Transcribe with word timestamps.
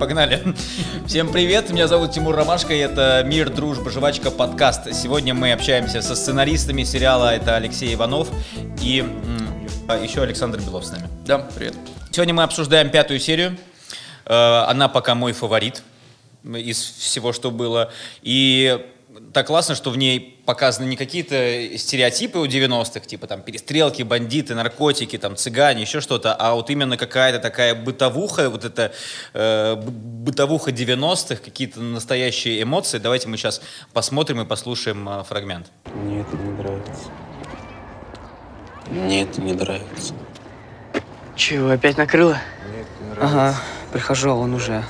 Погнали. 0.00 0.42
Всем 1.06 1.30
привет, 1.30 1.68
меня 1.68 1.86
зовут 1.86 2.12
Тимур 2.12 2.34
Ромашко, 2.34 2.72
и 2.72 2.78
это 2.78 3.22
«Мир, 3.26 3.50
дружба, 3.50 3.90
жвачка» 3.90 4.30
подкаст. 4.30 4.94
Сегодня 4.94 5.34
мы 5.34 5.52
общаемся 5.52 6.00
со 6.00 6.16
сценаристами 6.16 6.84
сериала, 6.84 7.34
это 7.34 7.56
Алексей 7.56 7.92
Иванов 7.92 8.30
и 8.80 9.04
а 9.86 9.98
еще 9.98 10.22
Александр 10.22 10.58
Белов 10.58 10.86
с 10.86 10.92
нами. 10.92 11.06
Да, 11.26 11.40
привет. 11.54 11.74
Сегодня 12.12 12.32
мы 12.32 12.44
обсуждаем 12.44 12.88
пятую 12.88 13.20
серию. 13.20 13.58
Э, 14.24 14.64
она 14.68 14.88
пока 14.88 15.14
мой 15.14 15.34
фаворит 15.34 15.82
из 16.44 16.78
всего, 16.78 17.34
что 17.34 17.50
было. 17.50 17.92
И 18.22 18.82
так 19.32 19.46
классно, 19.46 19.74
что 19.74 19.90
в 19.90 19.96
ней 19.96 20.40
показаны 20.44 20.86
не 20.86 20.96
какие-то 20.96 21.78
стереотипы 21.78 22.38
у 22.38 22.46
90-х, 22.46 23.00
типа 23.00 23.26
там 23.26 23.42
перестрелки, 23.42 24.02
бандиты, 24.02 24.54
наркотики, 24.54 25.18
там 25.18 25.36
цыгане, 25.36 25.82
еще 25.82 26.00
что-то, 26.00 26.34
а 26.34 26.54
вот 26.54 26.70
именно 26.70 26.96
какая-то 26.96 27.38
такая 27.38 27.74
бытовуха, 27.74 28.50
вот 28.50 28.64
эта 28.64 28.92
э, 29.32 29.76
бытовуха 29.76 30.70
90-х, 30.70 31.36
какие-то 31.36 31.80
настоящие 31.80 32.62
эмоции. 32.62 32.98
Давайте 32.98 33.28
мы 33.28 33.36
сейчас 33.36 33.60
посмотрим 33.92 34.40
и 34.40 34.44
послушаем 34.44 35.08
э, 35.08 35.22
фрагмент. 35.24 35.70
Мне 35.94 36.22
это 36.22 36.36
не 36.36 36.50
нравится. 36.50 37.10
Мне 38.88 39.22
это 39.22 39.40
не 39.40 39.52
нравится. 39.52 40.14
Чего, 41.36 41.70
опять 41.70 41.96
накрыло? 41.96 42.38
Мне 42.68 42.80
это 42.80 43.04
не 43.04 43.10
нравится. 43.10 43.38
Ага, 43.38 43.56
прихожу, 43.92 44.30
а 44.30 44.34
он 44.34 44.54
уже. 44.54 44.84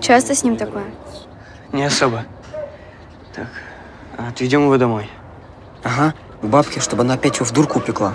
Часто 0.00 0.34
с 0.34 0.44
ним 0.44 0.56
такое? 0.56 0.84
Не 1.72 1.84
особо. 1.84 2.24
Так, 3.36 3.48
отведем 4.16 4.62
его 4.62 4.78
домой. 4.78 5.10
Ага, 5.84 6.14
к 6.40 6.44
бабке, 6.46 6.80
чтобы 6.80 7.02
она 7.02 7.14
опять 7.14 7.36
его 7.36 7.44
в 7.44 7.52
дурку 7.52 7.78
упекла. 7.78 8.14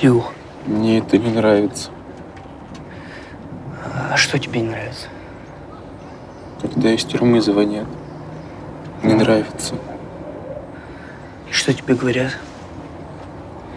Илюх, 0.00 0.32
Мне 0.66 0.98
это 0.98 1.18
не 1.18 1.30
нравится. 1.30 1.90
а 4.10 4.16
что 4.16 4.38
тебе 4.38 4.60
не 4.60 4.68
нравится? 4.68 5.08
Когда 6.60 6.90
из 6.90 7.04
тюрьмы 7.04 7.40
звонят. 7.40 7.86
Не 9.02 9.14
нравится. 9.14 9.74
И 11.48 11.52
что 11.52 11.74
тебе 11.74 11.96
говорят? 11.96 12.38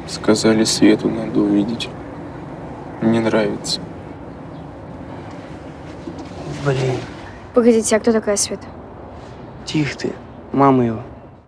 Сказали, 0.08 0.64
Свету 0.64 1.10
надо 1.10 1.40
увидеть. 1.40 1.90
Не 3.02 3.20
нравится. 3.20 3.82
Блин, 6.64 7.00
Погодите, 7.56 7.96
а 7.96 8.00
кто 8.00 8.12
такая 8.12 8.38
Света? 8.38 8.68
Тихо 9.66 9.98
ты. 9.98 10.14
Мама 10.54 10.86
его. 10.86 11.04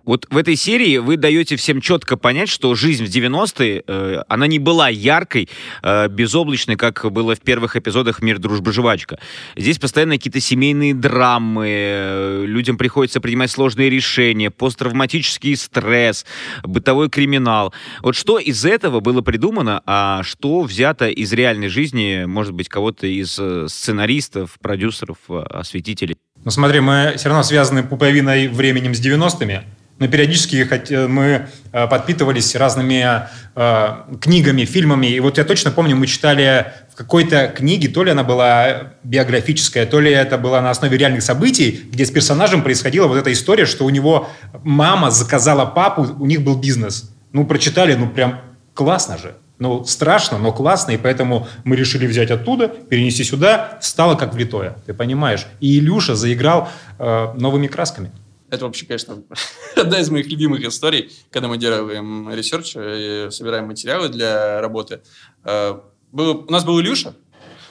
Вот 0.08 0.26
в 0.30 0.38
этой 0.38 0.56
серии 0.56 0.96
вы 0.96 1.18
даете 1.18 1.56
всем 1.56 1.82
четко 1.82 2.16
понять, 2.16 2.48
что 2.48 2.74
жизнь 2.74 3.04
в 3.04 3.08
90-е, 3.10 3.84
э, 3.86 4.22
она 4.26 4.46
не 4.46 4.58
была 4.58 4.88
яркой, 4.88 5.50
э, 5.82 6.08
безоблачной, 6.08 6.76
как 6.76 7.04
было 7.12 7.34
в 7.34 7.40
первых 7.42 7.76
эпизодах 7.76 8.22
«Мир, 8.22 8.38
дружба, 8.38 8.72
жвачка». 8.72 9.18
Здесь 9.54 9.78
постоянно 9.78 10.14
какие-то 10.14 10.40
семейные 10.40 10.94
драмы, 10.94 11.66
э, 11.68 12.44
людям 12.46 12.78
приходится 12.78 13.20
принимать 13.20 13.50
сложные 13.50 13.90
решения, 13.90 14.50
посттравматический 14.50 15.54
стресс, 15.56 16.24
бытовой 16.62 17.10
криминал. 17.10 17.74
Вот 18.00 18.16
что 18.16 18.38
из 18.38 18.64
этого 18.64 19.00
было 19.00 19.20
придумано, 19.20 19.82
а 19.84 20.22
что 20.22 20.62
взято 20.62 21.10
из 21.10 21.34
реальной 21.34 21.68
жизни, 21.68 22.24
может 22.24 22.54
быть, 22.54 22.70
кого-то 22.70 23.06
из 23.06 23.38
э, 23.38 23.66
сценаристов, 23.68 24.58
продюсеров, 24.58 25.18
э, 25.28 25.38
осветителей? 25.38 26.16
Ну 26.44 26.50
смотри, 26.50 26.80
мы 26.80 27.14
все 27.16 27.28
равно 27.28 27.42
связаны 27.42 27.82
пуповиной 27.82 28.48
временем 28.48 28.94
с 28.94 29.00
90-ми, 29.00 29.60
но 29.98 30.06
периодически 30.06 30.66
э, 30.90 31.08
мы 31.08 31.48
э, 31.72 31.86
подпитывались 31.88 32.54
разными 32.54 33.28
э, 33.54 33.88
книгами, 34.20 34.64
фильмами. 34.64 35.08
И 35.08 35.20
вот 35.20 35.38
я 35.38 35.44
точно 35.44 35.72
помню, 35.72 35.96
мы 35.96 36.06
читали 36.06 36.72
в 36.92 36.96
какой-то 36.96 37.48
книге, 37.48 37.88
то 37.88 38.04
ли 38.04 38.12
она 38.12 38.22
была 38.22 38.92
биографическая, 39.02 39.86
то 39.86 40.00
ли 40.00 40.10
это 40.10 40.38
была 40.38 40.60
на 40.60 40.70
основе 40.70 40.96
реальных 40.96 41.22
событий, 41.22 41.88
где 41.90 42.06
с 42.06 42.10
персонажем 42.10 42.62
происходила 42.62 43.08
вот 43.08 43.18
эта 43.18 43.32
история, 43.32 43.66
что 43.66 43.84
у 43.84 43.90
него 43.90 44.28
мама 44.62 45.10
заказала 45.10 45.66
папу, 45.66 46.06
у 46.18 46.26
них 46.26 46.42
был 46.42 46.56
бизнес. 46.56 47.10
Ну, 47.32 47.44
прочитали, 47.44 47.94
ну 47.94 48.08
прям 48.08 48.40
классно 48.74 49.18
же. 49.18 49.34
Ну, 49.58 49.84
страшно, 49.84 50.38
но 50.38 50.52
классно, 50.52 50.92
и 50.92 50.96
поэтому 50.96 51.48
мы 51.64 51.74
решили 51.74 52.06
взять 52.06 52.30
оттуда, 52.30 52.68
перенести 52.68 53.24
сюда, 53.24 53.78
стало 53.82 54.14
как 54.14 54.32
влитое, 54.34 54.76
ты 54.86 54.94
понимаешь. 54.94 55.46
И 55.60 55.78
Илюша 55.78 56.14
заиграл 56.14 56.68
э, 56.98 57.32
новыми 57.34 57.66
красками. 57.66 58.12
Это 58.50 58.66
вообще, 58.66 58.86
конечно, 58.86 59.16
одна 59.76 59.98
из 59.98 60.10
моих 60.10 60.28
любимых 60.28 60.64
историй, 60.64 61.10
когда 61.32 61.48
мы 61.48 61.58
делаем 61.58 62.32
research 62.32 62.74
и 62.76 63.28
собираем 63.30 63.66
материалы 63.66 64.08
для 64.08 64.60
работы. 64.60 65.00
Э, 65.44 65.80
было- 66.12 66.44
у 66.46 66.50
нас 66.52 66.64
был 66.64 66.80
Илюша, 66.80 67.14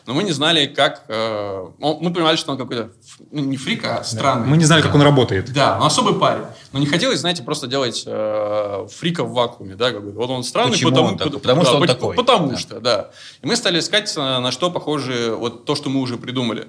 но 0.07 0.13
мы 0.13 0.23
не 0.23 0.31
знали, 0.31 0.66
как... 0.68 1.03
э, 1.09 1.68
он- 1.79 1.97
мы 2.01 2.12
понимали, 2.13 2.38
что 2.38 2.51
он 2.53 2.57
какой-то, 2.57 2.91
ну, 3.31 3.41
не 3.44 3.57
фрик, 3.57 3.84
а 3.85 4.03
странный. 4.03 4.47
Мы 4.47 4.57
не 4.57 4.63
знали, 4.66 4.81
как 4.81 4.95
он 4.95 5.01
работает. 5.01 5.51
Да, 5.53 5.78
но 5.78 5.85
особый 5.85 6.16
парень. 6.16 6.44
Но 6.72 6.79
не 6.79 6.85
хотелось, 6.85 7.19
знаете, 7.19 7.44
просто 7.44 7.68
делать 7.68 8.03
э, 8.07 8.88
фрика 8.90 9.23
в 9.25 9.34
вакууме, 9.34 9.75
да, 9.75 9.91
как 9.91 10.03
бы. 10.03 10.12
Вот 10.13 10.29
он 10.29 10.44
странный, 10.44 10.72
Почему 10.72 10.91
потому, 10.91 11.07
он 11.09 11.17
такой? 11.17 11.34
пот- 11.34 11.41
Потому 11.41 11.62
что 11.66 11.75
он 11.75 11.81
пот- 11.81 11.88
такой. 11.88 12.16
Потому 12.16 12.50
Да. 12.51 12.57
что, 12.57 12.79
да. 12.79 13.09
И 13.41 13.46
мы 13.47 13.56
стали 13.57 13.79
искать, 13.79 14.12
э, 14.16 14.19
на 14.40 14.51
что 14.51 14.72
похоже 14.72 15.35
вот 15.38 15.66
то, 15.66 15.75
что 15.75 15.90
мы 15.90 16.00
уже 16.00 16.17
придумали. 16.17 16.67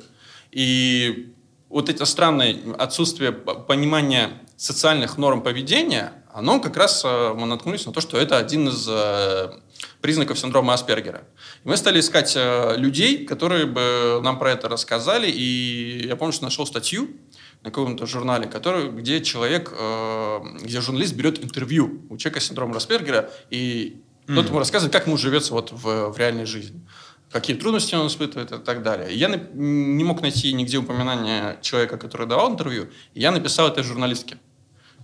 И 0.51 1.33
вот 1.69 1.89
это 1.89 2.05
странное 2.07 2.57
отсутствие 2.79 3.33
понимания 3.33 4.31
социальных 4.57 5.19
норм 5.19 5.43
поведения, 5.43 6.13
оно 6.35 6.59
как 6.61 6.77
раз 6.77 7.03
э, 7.05 7.35
мы 7.35 7.47
наткнулись 7.47 7.87
на 7.87 7.93
то, 7.93 8.01
что 8.01 8.17
это 8.19 8.37
один 8.39 8.69
из 8.69 8.87
э, 8.89 9.51
признаков 10.01 10.39
синдрома 10.39 10.75
Аспергера. 10.75 11.25
И 11.65 11.69
мы 11.69 11.77
стали 11.77 12.01
искать 12.01 12.35
э, 12.37 12.77
людей, 12.77 13.27
которые 13.27 13.67
бы 13.67 14.21
нам 14.23 14.39
про 14.39 14.53
это 14.53 14.69
рассказали, 14.69 15.31
и 15.31 16.07
я 16.07 16.17
помню, 16.17 16.33
что 16.33 16.45
нашел 16.45 16.67
статью 16.67 17.11
на 17.63 17.71
каком-то 17.71 18.07
журнале, 18.07 18.47
который, 18.47 18.91
где 18.91 19.23
человек, 19.23 19.73
э, 19.77 20.41
где 20.63 20.81
журналист 20.81 21.15
берет 21.15 21.43
интервью 21.43 22.03
у 22.11 22.17
человека 22.17 22.41
с 22.41 22.45
синдромом 22.47 22.77
Аспергера, 22.77 23.31
и 23.51 24.03
тот 24.27 24.49
ему 24.49 24.59
рассказывает, 24.59 24.93
как 24.93 25.07
ему 25.07 25.17
живется 25.17 25.55
вот 25.55 25.73
в, 25.73 26.11
в 26.11 26.19
реальной 26.19 26.45
жизни 26.45 26.83
какие 27.31 27.57
трудности 27.57 27.95
он 27.95 28.07
испытывает 28.07 28.53
и 28.53 28.59
так 28.59 28.83
далее. 28.83 29.15
Я 29.15 29.29
не 29.29 30.05
мог 30.05 30.23
найти 30.23 30.53
нигде 30.53 30.79
упоминания 30.79 31.59
человека, 31.61 31.99
который 31.99 32.27
давал 32.27 32.51
интервью, 32.53 32.89
и 33.15 33.21
я 33.21 33.31
написал 33.31 33.69
этой 33.69 33.83
журналистке. 33.85 34.39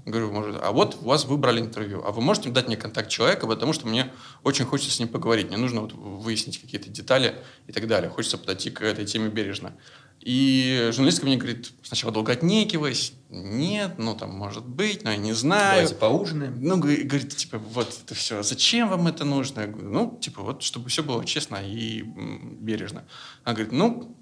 Говорю, 0.07 0.33
может, 0.33 0.57
а 0.63 0.73
вот 0.73 0.99
у 1.01 1.07
вас 1.07 1.25
выбрали 1.25 1.61
интервью, 1.61 2.03
а 2.05 2.13
вы 2.13 2.21
можете 2.21 2.51
дать 2.51 2.67
мне 2.67 2.77
контакт 2.77 3.09
человека, 3.09 3.47
потому 3.47 3.73
что 3.73 3.87
мне 3.87 4.13
очень 4.43 4.67
хочется 4.67 4.93
с 4.93 4.99
ним 4.99 5.09
поговорить, 5.09 5.49
мне 5.49 5.57
нужно 5.57 5.81
вот 5.81 5.93
выяснить 5.95 6.61
какие-то 6.61 6.91
детали 6.91 7.37
и 7.67 7.73
так 7.73 7.87
далее, 7.87 8.11
хочется 8.11 8.37
подойти 8.37 8.71
к 8.71 8.83
этой 8.83 9.07
теме 9.07 9.31
бережно. 9.31 9.75
И 10.21 10.91
журналистка 10.93 11.27
мне 11.27 11.37
говорит, 11.37 11.73
сначала 11.83 12.13
долго 12.13 12.33
отнекиваясь, 12.33 13.13
нет, 13.31 13.99
ну 13.99 14.15
там 14.15 14.31
может 14.31 14.67
быть, 14.67 15.05
но 15.05 15.11
я 15.11 15.17
не 15.17 15.33
знаю. 15.33 15.73
Давайте 15.73 15.95
поужинаем. 15.97 16.57
Ну, 16.61 16.77
говорит, 16.79 17.37
типа, 17.37 17.59
вот 17.59 17.99
это 18.05 18.15
все, 18.15 18.43
зачем 18.43 18.89
вам 18.89 19.07
это 19.07 19.25
нужно? 19.25 19.61
Я 19.61 19.67
говорю, 19.67 19.91
ну, 19.91 20.19
типа, 20.21 20.43
вот, 20.43 20.63
чтобы 20.63 20.89
все 20.89 21.03
было 21.03 21.25
честно 21.25 21.57
и 21.63 22.03
бережно. 22.03 23.05
Она 23.43 23.55
говорит, 23.55 23.73
ну, 23.73 24.17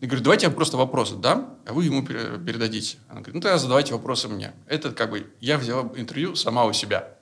я 0.00 0.06
говорю, 0.08 0.22
давайте 0.24 0.46
я 0.46 0.50
просто 0.52 0.76
вопросы 0.76 1.16
дам, 1.16 1.58
а 1.66 1.72
вы 1.72 1.84
ему 1.84 2.04
пере- 2.04 2.38
передадите. 2.38 2.96
Она 3.08 3.20
говорит, 3.20 3.34
ну, 3.34 3.40
тогда 3.40 3.58
задавайте 3.58 3.92
вопросы 3.92 4.28
мне. 4.28 4.52
Это 4.66 4.92
как 4.92 5.10
бы, 5.10 5.26
я 5.40 5.58
взяла 5.58 5.90
интервью 5.94 6.34
сама 6.36 6.64
у 6.64 6.72
себя. 6.72 7.16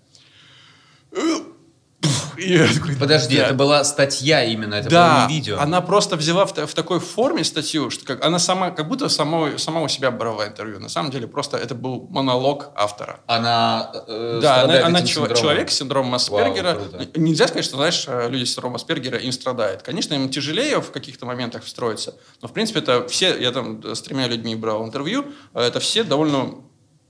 И 2.38 2.58
такой, 2.74 2.96
Подожди, 2.96 3.36
да. 3.36 3.46
это 3.46 3.54
была 3.54 3.82
статья 3.84 4.44
именно, 4.44 4.74
это 4.76 4.88
да, 4.88 5.14
было 5.14 5.28
не 5.28 5.34
видео. 5.34 5.58
она 5.58 5.80
просто 5.80 6.16
взяла 6.16 6.46
в, 6.46 6.52
в 6.54 6.74
такой 6.74 7.00
форме 7.00 7.42
статью, 7.44 7.90
что 7.90 8.04
как, 8.04 8.24
она 8.24 8.38
сама, 8.38 8.70
как 8.70 8.86
будто 8.88 9.08
сама, 9.08 9.58
сама 9.58 9.82
у 9.82 9.88
себя 9.88 10.10
брала 10.10 10.46
интервью. 10.46 10.78
На 10.78 10.88
самом 10.88 11.10
деле 11.10 11.26
просто 11.26 11.56
это 11.56 11.74
был 11.74 12.06
монолог 12.10 12.70
автора. 12.76 13.20
Она 13.26 13.90
э, 14.06 14.38
Да, 14.40 14.62
она, 14.62 14.86
она 14.86 15.04
синдромом. 15.04 15.36
человек 15.36 15.70
с 15.70 15.74
синдромом 15.74 16.14
Аспергера. 16.14 16.74
Вау, 16.74 16.88
круто. 16.90 17.18
Нельзя 17.18 17.48
сказать, 17.48 17.64
что, 17.64 17.76
знаешь, 17.76 18.04
э, 18.06 18.28
люди 18.30 18.44
с 18.44 18.50
синдромом 18.54 18.76
Аспергера 18.76 19.18
им 19.18 19.32
страдают. 19.32 19.82
Конечно, 19.82 20.14
им 20.14 20.28
тяжелее 20.28 20.80
в 20.80 20.90
каких-то 20.92 21.26
моментах 21.26 21.64
встроиться, 21.64 22.14
но, 22.40 22.48
в 22.48 22.52
принципе, 22.52 22.78
это 22.80 23.06
все, 23.08 23.36
я 23.38 23.50
там 23.50 23.82
с 23.84 24.00
тремя 24.02 24.28
людьми 24.28 24.54
брал 24.54 24.84
интервью, 24.86 25.26
э, 25.54 25.62
это 25.62 25.80
все 25.80 26.04
довольно 26.04 26.54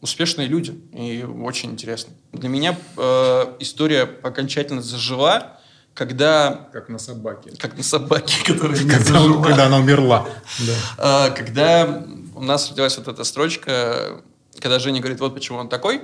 успешные 0.01 0.47
люди 0.49 0.79
и 0.93 1.25
очень 1.25 1.73
интересно. 1.73 2.13
Для 2.33 2.49
меня 2.49 2.77
э, 2.97 3.45
история 3.61 4.09
окончательно 4.23 4.83
зажила, 4.83 5.59
когда... 5.95 6.69
Как 6.73 6.89
на 6.89 6.99
собаке. 6.99 7.53
Как 7.59 7.77
на 7.77 7.83
собаке, 7.83 8.37
которая 8.45 8.79
не 8.79 8.89
Когда, 8.89 9.05
зажила. 9.21 9.43
когда 9.43 9.67
она 9.67 9.79
умерла. 9.79 10.29
Да. 10.61 10.73
А, 10.99 11.31
Когда 11.31 12.05
у 12.35 12.43
нас 12.43 12.71
родилась 12.71 12.97
вот 12.99 13.09
эта 13.09 13.25
строчка, 13.25 14.23
когда 14.61 14.79
Женя 14.79 15.01
говорит, 15.01 15.19
вот 15.21 15.35
почему 15.35 15.59
он 15.59 15.69
такой 15.69 16.03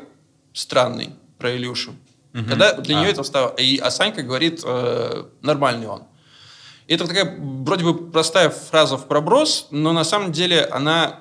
странный, 0.53 1.11
про 1.39 1.55
Илюшу. 1.57 1.95
Когда 2.33 2.73
для 2.75 2.99
А. 2.99 3.01
нее 3.01 3.11
это 3.13 3.23
стало... 3.23 3.55
И, 3.57 3.79
а 3.79 3.93
Санька 3.93 4.23
говорит, 4.23 4.63
э, 4.65 5.25
нормальный 5.43 5.87
он. 5.87 6.03
И 6.89 6.95
это 6.95 7.07
такая 7.07 7.37
вроде 7.39 7.85
бы 7.85 8.11
простая 8.11 8.51
фраза 8.51 8.97
в 8.97 9.07
проброс, 9.07 9.69
но 9.71 9.93
на 9.93 10.03
самом 10.03 10.33
деле 10.33 10.65
она 10.65 11.21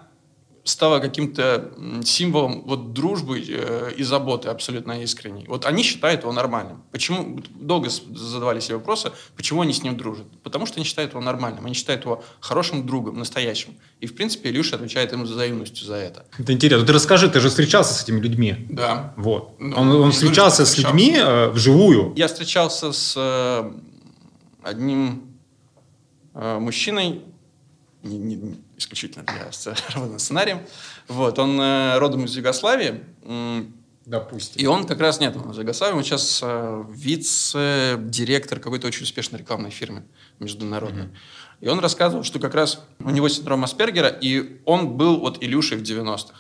стало 0.64 1.00
каким-то 1.00 1.72
символом 2.06 2.64
вот 2.66 2.94
дружбы 2.94 3.44
э, 3.46 3.92
и 3.98 4.04
заботы 4.04 4.48
абсолютно 4.50 5.04
искренней. 5.04 5.46
Вот 5.48 5.66
они 5.66 5.84
считают 5.84 6.22
его 6.22 6.32
нормальным. 6.32 6.84
Почему 6.92 7.42
долго 7.56 7.90
задавали 7.90 8.62
себе 8.62 8.78
вопросы, 8.78 9.12
почему 9.36 9.62
они 9.62 9.74
с 9.74 9.84
ним 9.84 9.98
дружат? 9.98 10.26
Потому 10.42 10.66
что 10.66 10.78
они 10.78 10.86
считают 10.86 11.12
его 11.12 11.22
нормальным, 11.22 11.66
они 11.66 11.76
считают 11.76 12.06
его 12.06 12.24
хорошим 12.40 12.86
другом, 12.86 13.20
настоящим. 13.20 13.76
И 14.00 14.06
в 14.06 14.16
принципе 14.16 14.50
Илюша 14.50 14.76
отвечает 14.78 15.12
им 15.12 15.24
взаимностью 15.24 15.86
за 15.86 15.96
это. 15.96 16.26
Это 16.38 16.54
интересно. 16.54 16.88
Ты 16.88 16.94
расскажи, 16.94 17.30
ты 17.30 17.42
же 17.42 17.50
встречался 17.50 17.94
с 17.94 18.04
этими 18.04 18.22
людьми. 18.22 18.56
Да. 18.70 19.14
Вот. 19.18 19.56
Ну, 19.60 19.76
он 19.76 19.92
он 19.92 20.12
встречался 20.12 20.66
с 20.66 20.78
людьми 20.78 21.18
э, 21.18 21.50
вживую. 21.50 22.14
Я 22.16 22.28
встречался 22.28 22.94
с 22.94 23.16
э, 23.18 23.72
одним 24.64 25.36
э, 26.34 26.58
мужчиной, 26.60 27.22
не- 28.04 28.18
не 28.18 28.63
исключительно 28.78 29.26
для 29.26 29.50
сц- 29.50 29.76
работы 29.94 30.14
над 30.14 30.22
сценарием. 30.22 30.60
Вот, 31.08 31.40
он 31.40 31.60
э, 31.60 31.98
родом 31.98 32.26
из 32.26 32.36
Югославии. 32.36 33.04
Допустим. 34.06 34.62
И 34.62 34.66
он 34.66 34.86
как 34.86 35.00
раз, 35.00 35.22
нет, 35.22 35.36
он 35.38 35.52
из 35.52 35.58
Югославии, 35.58 35.96
он 35.96 36.04
сейчас 36.04 36.42
э, 36.44 36.84
вице-директор 36.90 38.60
какой-то 38.60 38.88
очень 38.88 39.04
успешной 39.04 39.40
рекламной 39.40 39.70
фирмы 39.70 40.04
международной. 40.40 41.10
И 41.62 41.70
он 41.70 41.80
рассказывал, 41.80 42.24
что 42.24 42.40
как 42.40 42.54
раз 42.54 42.84
у 43.00 43.10
него 43.10 43.30
синдром 43.30 43.64
Аспергера, 43.64 44.10
и 44.10 44.60
он 44.66 44.98
был 44.98 45.20
вот 45.20 45.42
Илюшей 45.42 45.78
в 45.78 45.82
90-х. 45.84 46.36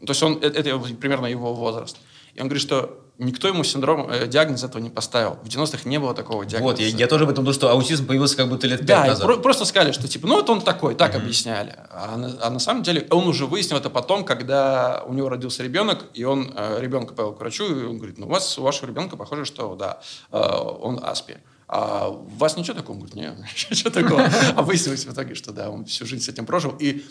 То 0.00 0.10
есть 0.10 0.22
он, 0.22 0.38
э- 0.42 0.48
это, 0.48 0.76
примерно 0.96 1.26
его 1.26 1.54
возраст. 1.54 1.98
И 2.40 2.42
он 2.42 2.48
говорит, 2.48 2.62
что 2.62 2.98
никто 3.18 3.48
ему 3.48 3.64
синдром, 3.64 4.08
э, 4.10 4.26
диагноз 4.26 4.64
этого 4.64 4.80
не 4.80 4.88
поставил. 4.88 5.36
В 5.44 5.46
90-х 5.46 5.86
не 5.86 5.98
было 6.00 6.14
такого 6.14 6.46
диагноза. 6.46 6.72
Вот, 6.72 6.80
я, 6.80 6.88
я 6.88 7.06
тоже 7.06 7.24
об 7.24 7.30
этом 7.30 7.44
думал, 7.44 7.52
что 7.54 7.70
аутизм 7.70 8.06
появился 8.06 8.34
как 8.34 8.48
будто 8.48 8.66
лет 8.66 8.78
пять 8.78 8.88
Да, 8.88 9.04
и 9.04 9.08
назад. 9.10 9.26
про- 9.26 9.36
просто 9.36 9.66
сказали, 9.66 9.92
что 9.92 10.08
типа, 10.08 10.26
ну 10.26 10.36
вот 10.36 10.48
он 10.48 10.62
такой, 10.62 10.94
так 10.94 11.14
объясняли. 11.14 11.76
А 11.90 12.16
на, 12.16 12.34
а 12.40 12.48
на 12.48 12.58
самом 12.58 12.82
деле 12.82 13.06
он 13.10 13.28
уже 13.28 13.44
выяснил 13.44 13.76
это 13.76 13.90
потом, 13.90 14.24
когда 14.24 15.02
у 15.06 15.12
него 15.12 15.28
родился 15.28 15.62
ребенок, 15.62 16.06
и 16.14 16.24
он 16.24 16.50
э, 16.56 16.78
ребенка 16.80 17.12
повел 17.12 17.34
к 17.34 17.40
врачу, 17.40 17.64
и 17.66 17.84
он 17.84 17.98
говорит, 17.98 18.16
ну 18.16 18.26
у 18.26 18.30
вас, 18.30 18.58
у 18.58 18.62
вашего 18.62 18.86
ребенка 18.86 19.18
похоже, 19.18 19.44
что 19.44 19.74
да, 19.74 20.00
э, 20.32 20.38
он 20.38 20.98
аспи. 21.04 21.34
А 21.68 22.08
у 22.08 22.24
вас 22.38 22.56
ничего 22.56 22.74
такого? 22.74 22.96
Он 22.96 23.02
говорит, 23.02 23.16
нет, 23.16 23.34
ничего 23.70 23.90
такого. 23.90 24.26
А 24.56 24.62
выяснилось 24.62 25.04
в 25.04 25.12
итоге, 25.12 25.34
что 25.34 25.52
да, 25.52 25.68
он 25.68 25.84
всю 25.84 26.06
жизнь 26.06 26.24
с 26.24 26.28
этим 26.30 26.46
прожил. 26.46 26.74
И 26.80 27.04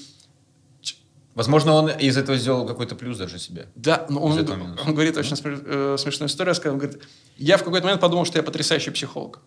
Возможно, 1.39 1.71
он 1.71 1.89
из 1.89 2.17
этого 2.17 2.37
сделал 2.37 2.67
какой-то 2.67 2.95
плюс 2.95 3.17
даже 3.17 3.39
себе. 3.39 3.69
да, 3.73 4.05
но 4.09 4.19
он, 4.19 4.37
этого 4.37 4.57
минус. 4.57 4.81
он 4.85 4.93
говорит 4.93 5.15
очень 5.15 5.37
э, 5.41 5.95
смешную 5.97 6.27
историю. 6.27 6.53
Он 6.65 6.77
говорит, 6.77 7.01
я 7.37 7.55
в 7.55 7.63
какой-то 7.63 7.85
момент 7.85 8.01
подумал, 8.01 8.25
что 8.25 8.37
я 8.37 8.43
потрясающий 8.43 8.91
психолог. 8.91 9.39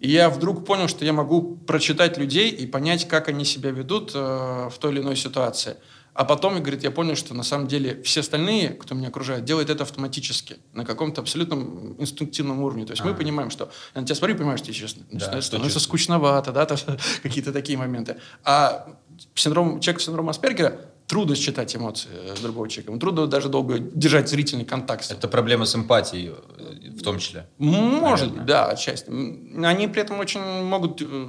И 0.00 0.10
я 0.10 0.28
вдруг 0.28 0.66
понял, 0.66 0.86
что 0.86 1.02
я 1.06 1.14
могу 1.14 1.56
прочитать 1.56 2.18
людей 2.18 2.50
и 2.50 2.66
понять, 2.66 3.08
как 3.08 3.28
они 3.28 3.46
себя 3.46 3.70
ведут 3.70 4.12
э, 4.14 4.18
в 4.18 4.74
той 4.78 4.92
или 4.92 5.00
иной 5.00 5.16
ситуации. 5.16 5.76
А 6.12 6.26
потом, 6.26 6.58
говорит, 6.58 6.82
я 6.82 6.90
понял, 6.90 7.16
что 7.16 7.32
на 7.32 7.42
самом 7.42 7.66
деле 7.66 8.02
все 8.02 8.20
остальные, 8.20 8.70
кто 8.70 8.94
меня 8.94 9.08
окружает, 9.08 9.46
делают 9.46 9.70
это 9.70 9.84
автоматически, 9.84 10.58
на 10.74 10.84
каком-то 10.84 11.22
абсолютном 11.22 11.98
инстинктивном 11.98 12.60
уровне. 12.60 12.84
То 12.84 12.92
есть 12.92 13.02
мы 13.02 13.14
понимаем, 13.14 13.48
что 13.48 13.70
я 13.94 14.02
на 14.02 14.06
тебя 14.06 14.14
смотрю 14.14 14.34
и 14.34 14.38
понимаю, 14.38 14.58
что 14.58 14.66
тебе 14.66 14.76
сейчас 14.76 14.96
начинает 15.10 15.42
что 15.42 15.56
становиться 15.56 15.78
чувствуешь. 15.78 16.02
скучновато, 16.02 16.52
да, 16.52 16.66
какие-то 17.22 17.52
такие 17.52 17.78
моменты. 17.78 18.16
А 18.44 18.98
синдром, 19.34 19.80
человек 19.80 20.00
с 20.00 20.04
синдромом 20.04 20.30
Аспергера 20.30 20.80
трудно 21.06 21.34
считать 21.34 21.74
эмоции 21.74 22.08
э, 22.12 22.34
другого 22.40 22.68
человека. 22.68 22.96
Трудно 22.98 23.26
даже 23.26 23.48
долго 23.48 23.78
держать 23.78 24.28
зрительный 24.28 24.64
контакт. 24.64 25.04
с. 25.04 25.10
Это 25.10 25.26
проблема 25.26 25.64
с 25.64 25.74
эмпатией 25.74 26.32
э, 26.32 26.90
в 26.90 27.02
том 27.02 27.18
числе. 27.18 27.48
Может 27.58 28.28
Наверное. 28.28 28.46
да, 28.46 28.66
отчасти. 28.66 29.10
Они 29.10 29.88
при 29.88 30.02
этом 30.02 30.20
очень 30.20 30.40
могут, 30.40 31.02
э, 31.02 31.28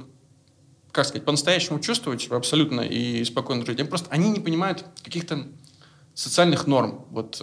как 0.92 1.06
сказать, 1.06 1.24
по-настоящему 1.24 1.80
чувствовать 1.80 2.30
абсолютно 2.30 2.82
и 2.82 3.24
спокойно 3.24 3.66
жить. 3.66 3.80
Они 3.80 3.88
просто 3.88 4.08
они 4.10 4.30
не 4.30 4.40
понимают 4.40 4.84
каких-то 5.02 5.46
социальных 6.14 6.66
норм, 6.68 7.06
вот 7.10 7.42